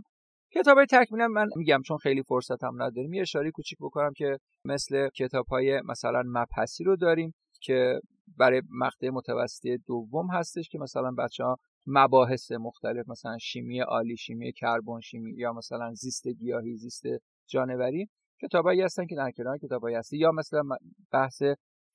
کتاب 0.53 0.77
های 0.77 0.86
تکمیلا 0.86 1.27
من 1.27 1.48
میگم 1.56 1.82
چون 1.82 1.98
خیلی 1.98 2.24
فرصتم 2.24 2.82
نداریم 2.82 3.13
یه 3.13 3.22
اشاره 3.22 3.51
کوچیک 3.51 3.77
بکنم 3.82 4.13
که 4.17 4.38
مثل 4.65 5.10
کتاب 5.10 5.46
های 5.46 5.82
مثلا 5.82 6.24
مبحثی 6.25 6.84
رو 6.84 6.96
داریم 6.96 7.34
که 7.62 8.01
برای 8.38 8.62
مقطع 8.70 9.10
متوسطه 9.10 9.78
دوم 9.78 10.32
هستش 10.32 10.70
که 10.70 10.80
مثلا 10.80 11.12
بچه 11.12 11.44
ها 11.44 11.58
مباحث 11.86 12.52
مختلف 12.52 13.10
مثلا 13.10 13.38
شیمی 13.38 13.80
عالی 13.80 14.18
شیمی 14.18 14.54
کربن 14.54 15.00
شیمی 15.00 15.34
یا 15.38 15.54
مثلا 15.54 15.94
زیست 15.94 16.28
گیاهی 16.28 16.76
زیست 16.76 17.04
جانوری 17.48 18.10
کتابایی 18.42 18.82
هستن 18.82 19.06
که 19.06 19.16
در 19.16 19.32
کنار 19.32 19.58
کتابایی 19.58 19.96
هستی. 19.96 20.18
یا 20.18 20.32
مثلا 20.32 20.64
بحث 21.12 21.44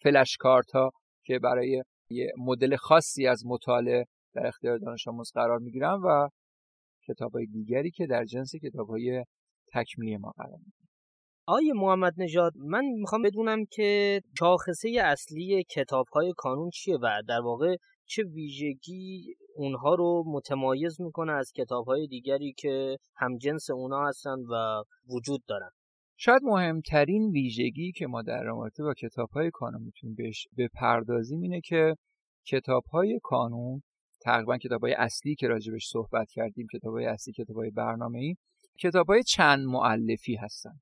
فلش 0.03 0.37
کارت 0.37 0.71
ها 0.71 0.91
که 1.25 1.39
برای 1.39 1.83
یه 2.11 2.33
مدل 2.39 2.77
خاصی 2.77 3.27
از 3.27 3.47
مطالعه 3.47 4.05
در 4.35 4.47
اختیار 4.47 4.79
دانش 4.79 5.09
آموز 5.09 5.31
قرار 5.35 5.59
می‌گیرن 5.59 6.01
و 6.05 6.29
کتاب 7.09 7.33
های 7.33 7.47
دیگری 7.47 7.91
که 7.91 8.07
در 8.07 8.25
جنس 8.25 8.55
کتاب 8.63 8.89
های 8.89 9.25
تکمیلی 9.73 10.17
ما 10.17 10.31
قرار 10.31 10.59
می‌گیرن. 10.59 10.82
آیه 11.47 11.73
محمد 11.73 12.15
نژاد 12.17 12.53
من 12.57 12.85
می‌خوام 12.85 13.23
بدونم 13.23 13.65
که 13.65 14.21
شاخصه 14.39 14.89
اصلی 15.05 15.65
کتاب 15.71 16.07
های 16.13 16.33
کانون 16.37 16.71
چیه 16.71 16.97
و 17.03 17.23
در 17.29 17.41
واقع 17.41 17.77
چه 18.07 18.23
ویژگی 18.23 19.35
اونها 19.57 19.95
رو 19.95 20.25
متمایز 20.27 21.01
می‌کنه 21.01 21.33
از 21.33 21.53
کتاب 21.57 21.87
های 21.87 22.07
دیگری 22.07 22.53
که 22.53 22.99
همجنس 23.17 23.71
اونا 23.71 24.07
هستن 24.09 24.37
و 24.51 24.83
وجود 25.09 25.43
دارن؟ 25.47 25.71
شاید 26.17 26.43
مهمترین 26.43 27.31
ویژگی 27.31 27.93
که 27.93 28.07
ما 28.07 28.23
در 28.23 28.43
رابطه 28.43 28.83
با 28.83 28.95
کتاب 28.95 29.31
های 29.31 29.51
کانون 29.51 29.83
می‌تونیم 29.83 30.17
بهش 30.17 30.49
بپردازیم 30.59 31.41
اینه 31.41 31.61
که 31.61 31.95
کتاب 32.47 32.85
های 32.85 33.21
کانون 33.23 33.83
تقریبا 34.21 34.59
کتاب 34.59 34.83
های 34.83 34.93
اصلی 34.93 35.35
که 35.35 35.49
راجبش 35.49 35.89
صحبت 35.89 36.31
کردیم 36.31 36.67
کتاب 36.73 36.95
های 36.95 37.07
اصلی 37.07 37.33
کتاب 37.33 37.57
های 37.57 37.71
برنامه 37.71 38.19
ای 38.19 38.37
کتاب 38.81 39.07
های 39.07 39.23
چند 39.23 39.67
معلفی 39.67 40.37
هستن. 40.37 40.81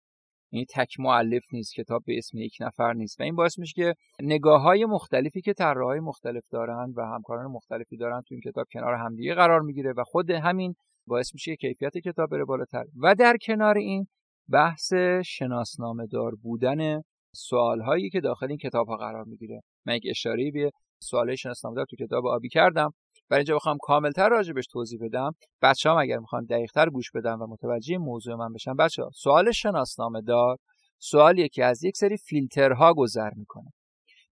یعنی 0.53 0.67
تک 0.75 1.01
معلف 1.01 1.45
نیست 1.53 1.75
کتاب 1.75 2.03
به 2.07 2.19
اسم 2.19 2.39
یک 2.39 2.57
نفر 2.61 2.93
نیست. 2.93 3.21
و 3.21 3.23
این 3.23 3.37
باعث 3.37 3.59
میشه 3.59 3.73
که 3.75 3.95
نگاه 4.23 4.63
های 4.63 4.85
مختلفی 4.85 5.41
که 5.41 5.53
طراحهای 5.53 6.01
مختلف 6.01 6.45
دارن 6.51 6.93
و 6.97 7.07
همکاران 7.07 7.47
مختلفی 7.47 7.97
دارن 7.97 8.21
تو 8.21 8.35
این 8.35 8.41
کتاب 8.41 8.67
کنار 8.73 8.95
همدیگه 8.95 9.35
قرار 9.35 9.61
می‌گیره 9.61 9.93
و 9.97 10.05
خود 10.05 10.31
همین 10.31 10.75
باعث 11.07 11.35
میشه 11.35 11.57
کیفیت 11.57 11.99
کتاب 11.99 12.31
بره 12.31 12.45
بالاتر. 12.45 12.85
و 13.03 13.15
در 13.15 13.37
کنار 13.43 13.79
این 13.79 14.07
بحث 14.49 14.93
شناسنامه 15.25 16.07
دار 16.07 16.35
بودن 16.43 17.03
سوال 17.35 17.81
هایی 17.81 18.11
که 18.11 18.21
داخل 18.21 18.47
این 18.49 18.59
کتاب 18.59 18.89
ها 18.89 18.97
قرار 18.97 19.25
می‌گیره. 19.25 19.61
من 19.87 19.95
یک 19.95 20.03
اشاره 20.11 20.51
به 20.51 20.71
سوال 21.03 21.35
شناسنامه 21.35 21.77
دار 21.77 21.87
تو 21.91 21.97
کتاب 21.97 22.27
آبی 22.27 22.49
کردم. 22.49 22.91
برای 23.31 23.41
اینجا 23.41 23.57
بخوام 23.57 23.77
کاملتر 23.83 24.29
راجبش 24.29 24.67
توضیح 24.67 24.99
بدم 25.03 25.33
بچه 25.63 25.91
هم 25.91 25.97
اگر 25.97 26.19
می‌خوان 26.19 26.45
دقیقتر 26.45 26.91
گوش 26.91 27.11
بدن 27.15 27.35
و 27.35 27.47
متوجه 27.47 27.99
موضوع 27.99 28.35
من 28.35 28.53
بشن 28.53 28.75
بچه 28.75 29.03
ها 29.03 29.11
سوال 29.15 29.53
شناسنامه 29.53 30.21
دار 30.21 30.57
سوالیه 30.99 31.49
که 31.49 31.65
از 31.65 31.85
یک 31.85 31.97
سری 31.97 32.17
فیلترها 32.17 32.95
گذر 32.95 33.31
می‌کنه. 33.37 33.71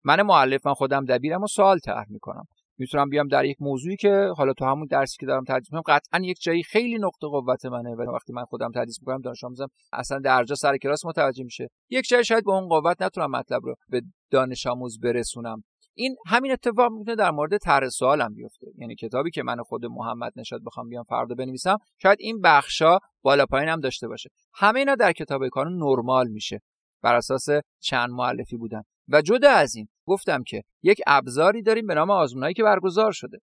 من 0.05 0.23
معلف 0.23 0.67
من 0.67 0.75
خودم 0.75 1.05
دبیرم 1.05 1.43
و 1.43 1.47
سوال 1.47 1.79
طرح 1.79 2.05
می‌کنم. 2.09 2.45
می‌تونم 2.79 3.09
بیام 3.09 3.29
در 3.29 3.45
یک 3.45 3.57
موضوعی 3.61 3.97
که 3.97 4.33
حالا 4.37 4.53
تو 4.53 4.65
همون 4.65 4.87
درسی 4.91 5.17
که 5.21 5.27
دارم 5.27 5.45
تدریس 5.45 5.73
می‌کنم 5.73 5.97
قطعا 5.97 6.21
یک 6.25 6.41
جایی 6.41 6.63
خیلی 6.63 6.99
نقطه 6.99 7.27
قوت 7.27 7.65
منه 7.65 7.95
و 7.95 8.03
وقتی 8.15 8.33
من 8.33 8.45
خودم 8.45 8.71
تدریس 8.71 8.99
می‌کنم 9.01 9.21
دانش 9.21 9.45
آموزم 9.45 9.69
اصلا 9.93 10.19
درجا 10.19 10.55
سر 10.55 10.77
کلاس 10.77 11.05
متوجه 11.05 11.45
میشه. 11.45 11.69
یک 11.91 12.05
جایی 12.09 12.25
شاید 12.25 12.45
به 12.45 12.53
اون 12.53 12.69
قوت 12.69 13.03
نتونم 13.03 13.31
مطلب 13.31 13.61
رو 13.65 13.75
به 13.89 14.03
دانش 14.31 14.67
آموز 14.67 15.01
برسونم. 15.01 15.63
این 15.99 16.17
همین 16.27 16.53
اتفاق 16.53 16.93
می‌تونه 16.93 17.17
در 17.17 17.31
مورد 17.31 17.59
طرح 17.59 17.89
سوالم 17.89 18.35
بیفته. 18.35 18.67
یعنی 18.79 18.95
کتابی 18.95 19.31
که 19.31 19.43
من 19.43 19.63
خود 19.63 19.87
محمد 19.87 20.33
نشاد 20.37 20.61
بخوام 20.67 20.89
بیام 20.89 21.05
فردا 21.05 21.35
بنویسم 21.35 21.77
شاید 22.03 22.19
این 22.21 22.41
بخشا 22.41 22.99
بالا 23.23 23.47
پایین 23.47 23.69
هم 23.69 23.81
داشته 23.81 24.09
باشه. 24.09 24.31
همه 24.55 24.79
اینا 24.79 24.95
در 24.95 25.13
کتاب 25.13 25.49
کانون 25.49 25.83
نرمال 25.83 26.29
میشه. 26.29 26.61
بر 27.03 27.15
اساس 27.15 27.47
چند 27.81 28.11
معلفی 28.11 28.57
بودن. 28.57 28.83
و 29.09 29.23
جدا 29.23 29.51
از 29.51 29.75
این 29.75 29.89
گفتم 30.07 30.43
که 30.43 30.63
یک 30.83 31.01
ابزاری 31.07 31.63
داریم 31.63 31.87
به 31.87 31.95
نام 31.95 32.11
آزمونایی 32.11 32.55
که 32.55 32.63
برگزار 32.63 33.13
شده. 33.13 33.39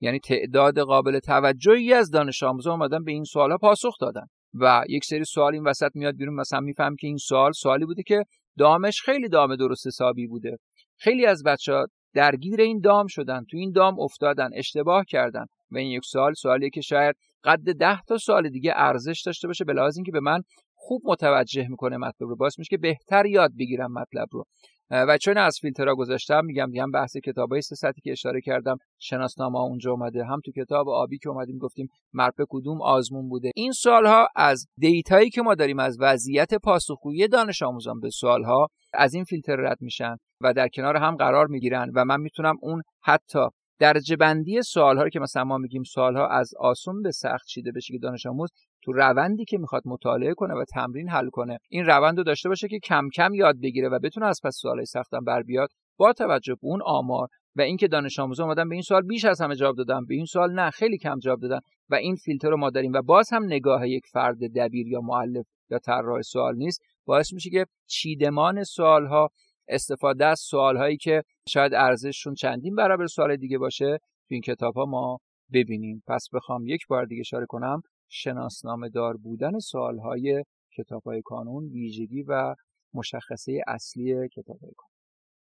یعنی 0.00 0.18
تعداد 0.18 0.78
قابل 0.78 1.18
توجهی 1.18 1.92
از 1.92 2.10
دانش 2.10 2.42
آموزان 2.42 2.72
اومدن 2.72 3.04
به 3.04 3.12
این 3.12 3.24
سوالا 3.24 3.56
پاسخ 3.56 3.94
دادن. 4.00 4.26
و 4.54 4.84
یک 4.88 5.04
سری 5.04 5.24
سوال 5.24 5.54
این 5.54 5.64
وسط 5.64 5.90
میاد 5.94 6.16
بیرون. 6.16 6.34
مثلا 6.34 6.60
میفهم 6.60 6.96
که 6.96 7.06
این 7.06 7.16
سوال 7.16 7.52
سوالی 7.52 7.84
بوده 7.84 8.02
که 8.02 8.24
دامش 8.58 9.00
خیلی 9.00 9.28
دام 9.28 9.56
درست 9.56 9.86
حسابی 9.86 10.26
بوده. 10.26 10.56
خیلی 10.98 11.26
از 11.26 11.42
بچه 11.42 11.72
ها 11.72 11.86
درگیر 12.16 12.60
این 12.60 12.80
دام 12.80 13.06
شدن 13.06 13.44
تو 13.50 13.56
این 13.56 13.72
دام 13.72 14.00
افتادن 14.00 14.50
اشتباه 14.54 15.04
کردن. 15.04 15.46
و 15.70 15.78
این 15.78 15.90
یک 15.90 16.04
سوال 16.04 16.34
سوالی 16.34 16.70
که 16.70 16.80
شاید 16.80 17.16
قد 17.44 17.72
ده 17.72 18.00
تا 18.08 18.18
سوال 18.18 18.48
دیگه 18.48 18.72
ارزش 18.76 19.22
داشته 19.26 19.48
باشه 19.48 19.64
به 19.64 19.72
لحاظ 19.72 19.96
اینکه 19.96 20.12
به 20.12 20.20
من 20.20 20.42
خوب 20.74 21.02
متوجه 21.04 21.68
می‌کنه 21.68 21.96
مطلب 21.96 22.28
رو. 22.28 22.36
باعث 22.36 22.58
میشه 22.58 22.68
که 22.68 22.76
بهتر 22.78 23.26
یاد 23.26 23.50
بگیرم 23.58 23.92
مطلب 23.92 24.28
رو. 24.32 24.44
و 24.90 25.18
چون 25.18 25.38
از 25.38 25.58
فیلترها 25.60 25.94
گذاشتم 25.94 26.44
میگم 26.44 26.70
میگم 26.70 26.90
بحث 26.90 27.16
کتابای 27.16 27.60
سه 27.60 27.74
سطحی 27.74 28.00
که 28.04 28.12
اشاره 28.12 28.40
کردم 28.40 28.76
شناسنامه 28.98 29.58
اونجا 29.58 29.90
اومده 29.90 30.24
هم 30.24 30.40
تو 30.44 30.52
کتاب 30.52 30.88
آبی 30.88 31.18
که 31.18 31.28
اومدیم 31.28 31.58
گفتیم 31.58 31.88
مرپه 32.12 32.44
کدوم 32.48 32.82
آزمون 32.82 33.28
بوده. 33.28 33.50
این 33.54 33.72
سوالها 33.72 34.28
از 34.36 34.66
دیتایی 34.78 35.30
که 35.30 35.42
ما 35.42 35.54
داریم 35.54 35.78
از 35.78 35.96
وضعیت 36.00 36.54
پاسخگویی 36.54 37.28
دانش 37.28 37.62
آموزان 37.62 38.00
به 38.00 38.10
سوالها 38.10 38.68
از 38.94 39.14
این 39.14 39.24
فیلتر 39.24 39.56
رد 39.56 39.78
میشن 39.80 40.16
و 40.40 40.52
در 40.52 40.68
کنار 40.68 40.96
هم 40.96 41.16
قرار 41.16 41.46
می‌گیرن 41.46 41.90
و 41.94 42.04
من 42.04 42.20
می‌تونم 42.20 42.56
اون 42.62 42.82
حتی 43.02 43.38
درجه 43.78 44.16
بندی 44.16 44.62
سوال 44.62 44.98
رو 44.98 45.08
که 45.08 45.20
مثلا 45.20 45.44
ما 45.44 45.58
میگیم 45.58 45.82
سوال 45.82 46.16
ها 46.16 46.28
از 46.28 46.54
آسون 46.58 47.02
به 47.02 47.10
سخت 47.10 47.46
چیده 47.46 47.72
بشه 47.72 47.92
که 47.92 47.98
دانش 47.98 48.26
آموز 48.26 48.50
تو 48.86 48.92
روندی 48.92 49.44
که 49.44 49.58
می‌خواد 49.58 49.82
مطالعه 49.86 50.34
کنه 50.34 50.54
و 50.54 50.64
تمرین 50.64 51.08
حل 51.08 51.28
کنه 51.28 51.58
این 51.68 51.86
روند 51.86 52.18
رو 52.18 52.24
داشته 52.24 52.48
باشه 52.48 52.68
که 52.68 52.78
کم 52.78 53.08
کم 53.14 53.34
یاد 53.34 53.60
بگیره 53.60 53.88
و 53.88 53.98
بتونه 53.98 54.26
از 54.26 54.40
پس 54.44 54.56
سوالای 54.56 54.84
سختم 54.84 55.24
بر 55.24 55.42
بیاد 55.42 55.68
با 55.98 56.12
توجه 56.12 56.54
به 56.54 56.66
اون 56.66 56.82
آمار 56.82 57.28
و 57.56 57.60
اینکه 57.60 57.88
دانش 57.88 58.18
آموزان 58.18 58.46
اومدن 58.46 58.68
به 58.68 58.74
این 58.74 58.82
سوال 58.82 59.02
بیش 59.02 59.24
از 59.24 59.40
همه 59.40 59.54
جواب 59.56 59.76
دادن 59.76 60.04
به 60.04 60.14
این 60.14 60.24
سوال 60.24 60.52
نه 60.52 60.70
خیلی 60.70 60.98
کم 60.98 61.18
جواب 61.18 61.40
دادن 61.40 61.60
و 61.88 61.94
این 61.94 62.16
فیلتر 62.16 62.50
رو 62.50 62.56
ما 62.56 62.70
داریم 62.70 62.92
و 62.92 63.02
باز 63.02 63.32
هم 63.32 63.44
نگاه 63.44 63.88
یک 63.88 64.06
فرد 64.12 64.38
دبیر 64.56 64.86
یا 64.88 65.00
معلف 65.00 65.46
یا 65.70 65.78
طراح 65.78 66.22
سوال 66.22 66.56
نیست 66.56 66.80
باعث 67.06 67.32
میشه 67.32 67.50
که 67.50 67.66
چیدمان 67.86 68.64
سوال 68.64 69.06
ها 69.06 69.30
استفاده 69.68 70.26
از 70.26 70.40
سوال 70.40 70.76
هایی 70.76 70.96
که 70.96 71.22
شاید 71.48 71.74
ارزششون 71.74 72.34
چندین 72.34 72.74
برابر 72.74 73.06
سوال 73.06 73.36
دیگه 73.36 73.58
باشه 73.58 73.98
تو 73.98 74.34
این 74.34 74.40
کتاب 74.40 74.74
ها 74.74 74.84
ما 74.84 75.18
ببینیم. 75.52 76.02
پس 76.08 76.26
بخوام 76.32 76.66
یک 76.66 76.86
بار 76.88 77.04
دیگه 77.04 77.20
اشاره 77.20 77.46
کنم 77.48 77.82
شناسنامه 78.08 78.88
دار 78.88 79.16
بودن 79.16 79.58
سوال 79.58 79.98
های 79.98 80.44
کتاب 80.76 81.02
های 81.02 81.22
کانون 81.22 81.64
ویژگی 81.64 82.22
و 82.22 82.54
مشخصه 82.94 83.60
اصلی 83.66 84.28
کتاب 84.28 84.58
های 84.60 84.72
کانون. 84.76 84.96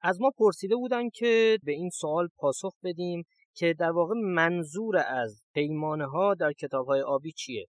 از 0.01 0.21
ما 0.21 0.31
پرسیده 0.37 0.75
بودن 0.75 1.09
که 1.09 1.59
به 1.63 1.71
این 1.71 1.89
سوال 1.89 2.27
پاسخ 2.37 2.73
بدیم 2.83 3.23
که 3.53 3.73
در 3.73 3.91
واقع 3.91 4.13
منظور 4.15 4.97
از 4.97 5.41
پیمانه 5.53 6.05
ها 6.05 6.33
در 6.33 6.53
کتاب 6.53 6.87
های 6.87 7.01
آبی 7.01 7.31
چیه؟ 7.31 7.67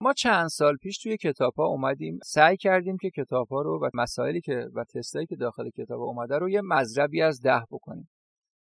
ما 0.00 0.12
چند 0.12 0.48
سال 0.48 0.76
پیش 0.76 0.98
توی 0.98 1.16
کتاب 1.16 1.54
ها 1.54 1.66
اومدیم 1.66 2.18
سعی 2.24 2.56
کردیم 2.56 2.96
که 2.96 3.10
کتاب 3.10 3.48
ها 3.48 3.62
رو 3.62 3.80
و 3.82 3.90
مسائلی 3.94 4.40
که 4.40 4.68
و 4.74 4.84
تستایی 4.84 5.26
که 5.26 5.36
داخل 5.36 5.70
کتاب 5.70 6.00
اومده 6.00 6.38
رو 6.38 6.50
یه 6.50 6.60
مذربی 6.64 7.22
از 7.22 7.40
ده 7.40 7.62
بکنیم. 7.70 8.08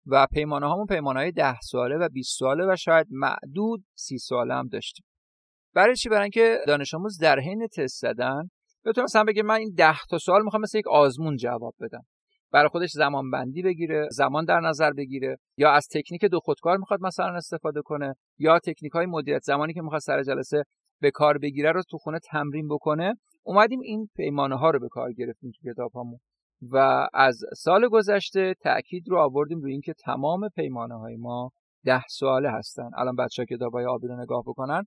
و 0.06 0.28
پیمانه 0.32 0.68
هامون 0.68 0.86
پیمانه 0.86 1.20
های 1.20 1.32
ده 1.32 1.60
ساله 1.60 1.98
و 1.98 2.10
20 2.10 2.40
ساله 2.40 2.74
و 2.74 2.76
شاید 2.76 3.08
معدود 3.10 3.86
سی 3.96 4.18
ساله 4.18 4.54
هم 4.54 4.68
داشتیم. 4.68 5.06
برای 5.74 5.96
چی؟ 5.96 6.10
برای 6.10 6.22
اینکه 6.22 6.58
دانش 6.68 6.94
آموز 6.94 7.18
در 7.18 7.40
حین 7.40 7.68
تست 7.68 8.02
زدن 8.02 8.50
بتونه 8.86 9.04
مثلا 9.04 9.24
بگه 9.24 9.44
من 9.44 9.56
این 9.56 9.74
ده 9.78 9.98
تا 10.10 10.18
سوال 10.18 10.44
می‌خوام 10.44 10.62
مثل 10.62 10.78
یک 10.78 10.88
آزمون 10.88 11.36
جواب 11.36 11.74
بدم. 11.80 12.04
برای 12.52 12.70
خودش 12.70 12.90
زمان 12.92 13.32
بندی 13.32 13.62
بگیره 13.62 14.08
زمان 14.12 14.46
در 14.46 14.60
نظر 14.60 14.92
بگیره 14.92 15.38
یا 15.58 15.72
از 15.72 15.88
تکنیک 15.92 16.26
دو 16.26 16.40
خودکار 16.40 16.78
می‌خواد 16.78 17.00
مثلا 17.02 17.36
استفاده 17.36 17.82
کنه 17.82 18.16
یا 18.38 18.60
تکنیک 18.60 18.92
های 18.92 19.06
مدیریت 19.06 19.42
زمانی 19.44 19.74
که 19.74 19.82
می‌خواد 19.82 20.02
سر 20.02 20.24
جلسه 20.24 20.64
به 21.02 21.12
کار 21.12 21.38
بگیره 21.38 21.72
رو 21.72 21.82
تو 21.90 21.98
خونه 21.98 22.20
تمرین 22.32 22.68
بکنه. 22.68 23.16
اومدیم 23.44 23.80
این 23.80 24.10
پیمانه 24.16 24.56
ها 24.56 24.70
رو 24.70 24.80
به 24.80 24.88
کار 24.88 25.14
گرفتیم 25.14 25.52
تو 25.52 25.72
کتاب 25.72 25.92
و 26.72 27.08
از 27.14 27.40
سال 27.58 27.88
گذشته 27.88 28.54
تاکید 28.64 29.04
رو 29.10 29.18
آوردیم 29.18 29.60
روی 29.60 29.72
اینکه 29.72 29.94
تمام 29.94 30.50
پیمانه 30.56 30.96
های 30.96 31.16
ما 31.16 31.50
ده 31.86 32.04
ساله 32.10 32.52
هستن. 32.52 32.90
الان 32.98 33.16
بچه 33.16 33.42
ها 33.42 33.56
کتاب 33.56 33.74
های 33.74 33.86
آبی 33.86 34.08
رو 34.08 34.22
نگاه 34.22 34.44
بکنن. 34.48 34.84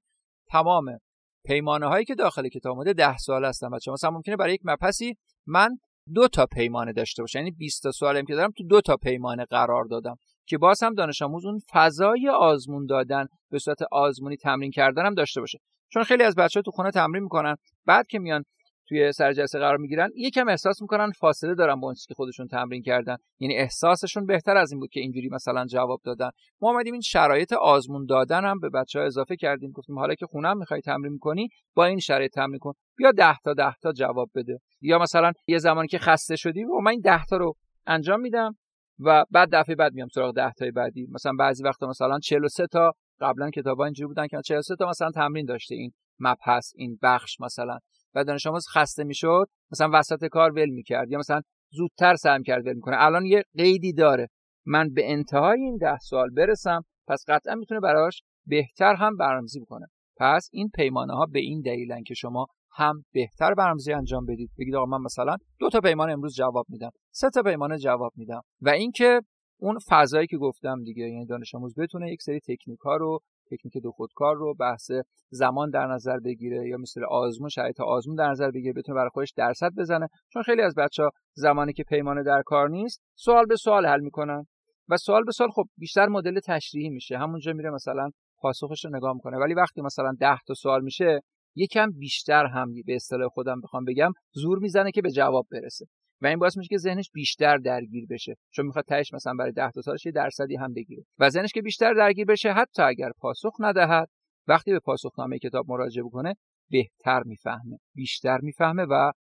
تمام 0.53 0.99
پیمانه 1.45 1.87
هایی 1.87 2.05
که 2.05 2.15
داخل 2.15 2.49
کتاب 2.49 2.73
اومده 2.73 2.93
ده 2.93 3.17
سال 3.17 3.45
هستن. 3.45 3.71
بچه 3.71 3.91
مثلا 3.91 4.11
ممکنه 4.11 4.37
برای 4.37 4.55
یک 4.55 4.61
مپسی 4.65 5.15
من 5.47 5.79
دو 6.15 6.29
تا 6.29 6.47
پیمانه 6.47 6.93
داشته 6.93 7.23
باشه 7.23 7.39
یعنی 7.39 7.51
20 7.51 7.83
تا 7.83 7.91
سوالم 7.91 8.25
که 8.25 8.35
دارم 8.35 8.51
تو 8.51 8.65
دو 8.65 8.81
تا 8.81 8.97
پیمانه 8.97 9.45
قرار 9.45 9.85
دادم. 9.85 10.17
که 10.47 10.59
باز 10.59 10.83
هم 10.83 10.95
دانش 10.95 11.23
آموز 11.23 11.47
اون 11.47 11.61
فضای 11.73 12.29
آزمون 12.29 12.87
دادن 12.87 13.27
به 13.51 13.59
صورت 13.59 13.79
آزمونی 13.93 14.37
تمرین 14.37 14.71
کردن 14.71 15.07
هم 15.07 15.15
داشته 15.15 15.41
باشه. 15.41 15.59
چون 15.93 16.03
خیلی 16.03 16.23
از 16.23 16.35
بچه 16.35 16.61
ها 16.61 16.63
تو 16.63 16.71
خونه 16.71 16.91
تمرین 16.91 17.23
می‌کنن. 17.23 17.57
بعد 17.87 18.07
که 18.07 18.19
میان 18.19 18.45
توی 18.93 19.13
سر 19.13 19.33
جلسه 19.33 19.59
قرار 19.59 19.77
می‌گیرن 19.77 20.11
یکم 20.17 20.49
احساس 20.49 20.83
می‌کنن 20.83 21.11
فاصله 21.11 21.55
دارن 21.55 21.81
با 21.81 21.87
اون 21.87 21.95
که 22.09 22.15
خودشون 22.15 22.47
تمرین 22.47 22.83
کردن. 22.83 23.17
یعنی 23.41 23.57
احساسشون 23.57 24.27
بهتر 24.27 24.57
از 24.57 24.73
این 24.73 24.81
بود 24.81 24.91
که 24.91 25.01
اینجوری 25.01 25.29
مثلا 25.29 25.67
جواب 25.67 26.01
دادن. 26.05 26.31
ما 26.61 26.71
اومدیم 26.71 26.93
این 26.93 27.01
شرایط 27.01 27.53
آزمون 27.53 28.07
دادن 28.07 28.45
هم 28.45 28.59
به 28.59 28.71
بچه 28.71 28.99
ها 28.99 29.05
اضافه 29.05 29.37
کردیم. 29.37 29.71
گفتیم 29.71 29.99
حالا 29.99 30.15
که 30.15 30.27
خونم 30.27 30.59
می‌خوای 30.59 30.81
تمرین 30.81 31.19
کنی 31.19 31.49
با 31.75 31.85
این 31.85 31.99
شرایط 31.99 32.33
تمرین 32.33 32.59
کن. 32.59 32.73
بیا 32.97 33.13
10 33.13 33.37
تا 33.45 33.55
10 33.55 33.75
تا 33.83 33.93
جواب 33.93 34.31
بده. 34.35 34.59
یا 34.81 34.99
مثلا 34.99 35.33
یه 35.47 35.59
زمانی 35.59 35.89
که 35.89 35.99
خسته 35.99 36.37
شدی 36.37 36.65
و 36.65 36.81
من 36.81 36.91
این 36.91 37.01
10 37.01 37.25
تا 37.25 37.37
رو 37.37 37.55
انجام 37.87 38.21
میدم 38.21 38.57
و 38.99 39.25
بعد 39.31 39.49
دفعه 39.53 39.75
بعد 39.75 39.93
میام 39.93 40.09
سراغ 40.15 40.35
10 40.35 40.53
تای 40.53 40.71
بعدی. 40.71 41.07
مثلا 41.11 41.33
بعضی 41.39 41.65
وقتا 41.65 41.89
مثلا 41.89 42.19
43 42.19 42.67
تا 42.67 42.93
قبلا 43.21 43.51
کتابا 43.51 43.85
اینجوری 43.85 44.07
بودن 44.07 44.27
که 44.27 44.37
43 44.45 44.77
تا 44.77 44.89
مثلا 44.89 45.11
تمرین 45.11 45.47
داشته. 45.47 45.75
این 45.75 45.93
مبحث 46.21 46.73
این 46.77 46.99
بخش 47.03 47.41
مثلا. 47.41 47.79
و 48.15 48.25
دانش 48.25 48.47
آموز 48.47 48.67
خسته 48.75 49.05
می‌شد 49.05 49.47
مثلا 49.73 49.91
وسط 49.93 50.25
کار 50.25 50.53
ول 50.53 50.69
می‌کرد 50.71 51.11
یا 51.11 51.19
مثلا 51.19 51.41
زودتر 51.71 52.15
سعی 52.15 52.43
کرد 52.43 52.67
ول 52.67 52.75
می‌کنه. 52.75 52.97
الان 52.99 53.27
یه 53.27 53.43
قیدی 53.57 53.93
داره. 53.93 54.29
من 54.67 54.89
به 54.93 55.13
انتهای 55.13 55.61
این 55.61 55.77
ده 55.77 55.99
سال 55.99 56.31
برسم 56.31 56.83
پس 57.09 57.25
قطعا 57.29 57.55
می‌تونه 57.55 57.81
براش 57.81 58.23
بهتر 58.47 58.95
هم 58.95 59.17
برنامه‌ریزی 59.17 59.61
بکنه. 59.61 59.87
پس 60.17 60.49
این 60.53 60.71
پیمانه 60.75 61.15
ها 61.15 61.27
به 61.27 61.39
این 61.39 61.61
دلیلن 61.61 62.03
که 62.03 62.15
شما 62.15 62.47
هم 62.77 63.05
بهتر 63.13 63.55
برنامه‌ریزی 63.55 63.93
انجام 63.93 64.27
بدید. 64.27 64.51
بگید 64.59 64.75
آقا 64.75 64.87
من 64.87 65.05
مثلا 65.05 65.37
دو 65.59 65.71
تا 65.71 65.81
پیمان 65.81 66.11
امروز 66.11 66.35
جواب 66.35 66.67
میدم 66.69 66.91
سه 67.11 67.31
تا 67.31 67.43
پیمانه 67.43 67.79
جواب 67.79 68.13
میدم. 68.17 68.41
و 68.61 68.69
اینکه 68.69 69.21
اون 69.61 69.79
فضایی 69.89 70.27
که 70.27 70.37
گفتم 70.37 70.83
دیگه 70.85 71.05
یعنی 71.09 71.27
دانش 71.27 71.55
آموز 71.55 71.75
بتونه 71.79 72.13
یک 72.13 72.23
سری 72.23 72.41
تکنیک 72.41 72.79
ها 72.79 72.97
رو 72.97 73.19
تکنیک 73.53 73.83
دو 73.83 73.91
خودکار 73.91 74.37
رو 74.37 74.55
بحث 74.55 74.91
زمان 75.31 75.71
در 75.71 75.87
نظر 75.87 76.19
بگیره 76.19 76.69
یا 76.69 76.77
مثل 76.77 77.05
آزمون 77.05 77.49
شرایط 77.49 77.81
آزمون 77.81 78.17
در 78.17 78.31
نظر 78.31 78.51
بگیره 78.51 78.73
بتونه 78.73 78.97
برای 78.97 79.11
خودش 79.13 79.33
درصد 79.37 79.71
بزنه. 79.79 80.09
چون 80.33 80.43
خیلی 80.43 80.63
از 80.63 80.75
بچه 80.75 81.03
ها 81.03 81.11
زمانی 81.35 81.73
که 81.73 81.85
پیمانه 81.85 82.23
در 82.23 82.43
کار 82.47 82.69
نیست 82.69 83.03
سوال 83.15 83.47
به 83.47 83.57
سوال 83.57 83.87
حل 83.87 84.01
می‌کنن. 84.01 84.47
و 84.89 84.97
سوال 84.97 85.25
به 85.25 85.33
سوال 85.33 85.51
خب 85.51 85.65
بیشتر 85.77 86.07
مدل 86.07 86.41
تشریحی 86.41 86.91
میشه. 86.91 87.19
همونجا 87.19 87.53
میره 87.53 87.71
مثلا 87.71 88.11
پاسخش 88.39 88.85
رو 88.85 88.97
نگاه 88.97 89.15
می‌کنه. 89.15 89.37
ولی 89.37 89.55
وقتی 89.55 89.83
مثلا 89.83 90.13
10 90.21 90.37
تا 90.47 90.55
سوال 90.55 90.83
میشه 90.83 91.21
یکم 91.57 91.91
بیشتر 91.91 92.47
هم 92.47 92.73
به 92.87 92.95
اصطلاح 92.95 93.29
خودم 93.29 93.61
بخوام 93.61 93.85
بگم 93.85 94.13
زور 94.33 94.59
می‌زنه 94.59 94.91
که 94.91 95.03
به 95.03 95.11
جواب 95.11 95.47
برسه. 95.53 95.87
و 96.23 96.27
این 96.27 96.39
باعث 96.39 96.57
میشه 96.57 96.69
که 96.69 96.79
ذهنش 96.79 97.11
بیشتر 97.11 97.57
درگیر 97.57 98.07
بشه. 98.11 98.35
چون 98.51 98.67
می‌خواد 98.67 98.85
تهش 98.85 99.15
مثلا 99.15 99.35
برای 99.39 99.53
10 99.53 99.71
تا 99.71 99.81
سالش 99.83 100.07
یه 100.07 100.13
درصدی 100.13 100.57
هم 100.57 100.73
بگیره. 100.73 101.05
و 101.19 101.31
ذهنش 101.31 101.53
که 101.53 101.63
بیشتر 101.63 101.95
درگیر 101.95 102.25
بشه 102.25 102.53
حتی 102.53 102.83
اگر 102.83 103.11
پاسخ 103.19 103.53
ندهد 103.61 104.09
وقتی 104.49 104.73
به 104.73 104.79
پاسخنامه 104.79 105.39
کتاب 105.39 105.65
مراجعه 105.69 106.05
بکنه 106.05 106.35
بهتر 106.71 107.23
می‌فهمه. 107.23 107.79
بیشتر 107.95 108.39
می‌فهمه 108.43 108.87
و 108.91 109.13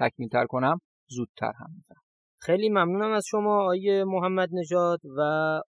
تکمیلتر 0.00 0.46
کنم 0.46 0.78
زودتر 1.08 1.52
هم 1.60 1.70
می‌فهمه. 1.76 2.00
خیلی 2.40 2.68
ممنونم 2.68 3.12
از 3.12 3.24
شما 3.26 3.66
آیه 3.66 4.04
محمد 4.04 4.48
نژاد 4.52 5.00
و 5.16 5.20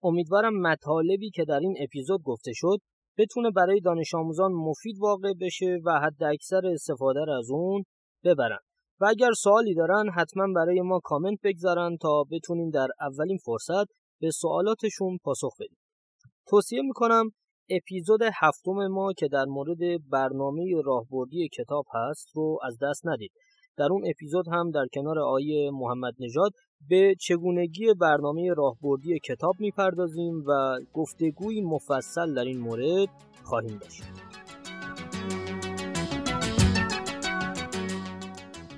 امیدوارم 0.02 0.60
مطالبی 0.60 1.30
که 1.30 1.44
در 1.44 1.58
این 1.58 1.74
اپیزود 1.80 2.22
گفته 2.22 2.52
شد 2.54 2.78
بتونه 3.18 3.50
برای 3.50 3.80
دانش 3.80 4.14
آموزان 4.14 4.52
مفید 4.52 4.96
واقع 4.98 5.32
بشه 5.40 5.78
و 5.84 6.00
حد 6.00 6.22
اکثر 6.22 6.66
استفاده 6.66 7.20
از 7.38 7.50
اون 7.50 7.84
ببرن. 8.24 8.58
و 9.00 9.06
اگر 9.06 9.32
سوالی 9.32 9.74
دارن 9.74 10.10
حتما 10.16 10.46
برای 10.54 10.80
ما 10.80 11.00
کامنت 11.04 11.38
بگذارن 11.44 11.96
تا 11.96 12.24
بتونیم 12.30 12.70
در 12.70 12.88
اولین 13.00 13.38
فرصت 13.44 13.86
به 14.20 14.30
سوالاتشون 14.30 15.18
پاسخ 15.24 15.54
بدیم 15.60 15.78
توصیه 16.48 16.82
می‌کنم 16.82 17.30
اپیزود 17.70 18.20
هفتم 18.34 18.86
ما 18.86 19.12
که 19.12 19.28
در 19.28 19.44
مورد 19.44 19.78
برنامه 20.10 20.82
راهبردی 20.84 21.48
کتاب 21.48 21.84
هست 21.94 22.28
رو 22.34 22.58
از 22.62 22.78
دست 22.82 23.06
ندید 23.06 23.30
در 23.78 23.88
اون 23.90 24.02
اپیزود 24.10 24.48
هم 24.48 24.70
در 24.70 24.86
کنار 24.94 25.18
آیه 25.18 25.70
محمد 25.70 26.14
نژاد 26.18 26.52
به 26.88 27.14
چگونگی 27.20 27.94
برنامه 28.00 28.54
راهبردی 28.56 29.18
کتاب 29.18 29.54
می‌پردازیم 29.58 30.44
و 30.46 30.78
گفتگوی 30.92 31.60
مفصل 31.60 32.34
در 32.34 32.44
این 32.44 32.58
مورد 32.58 33.08
خواهیم 33.44 33.78
داشت. 33.78 34.25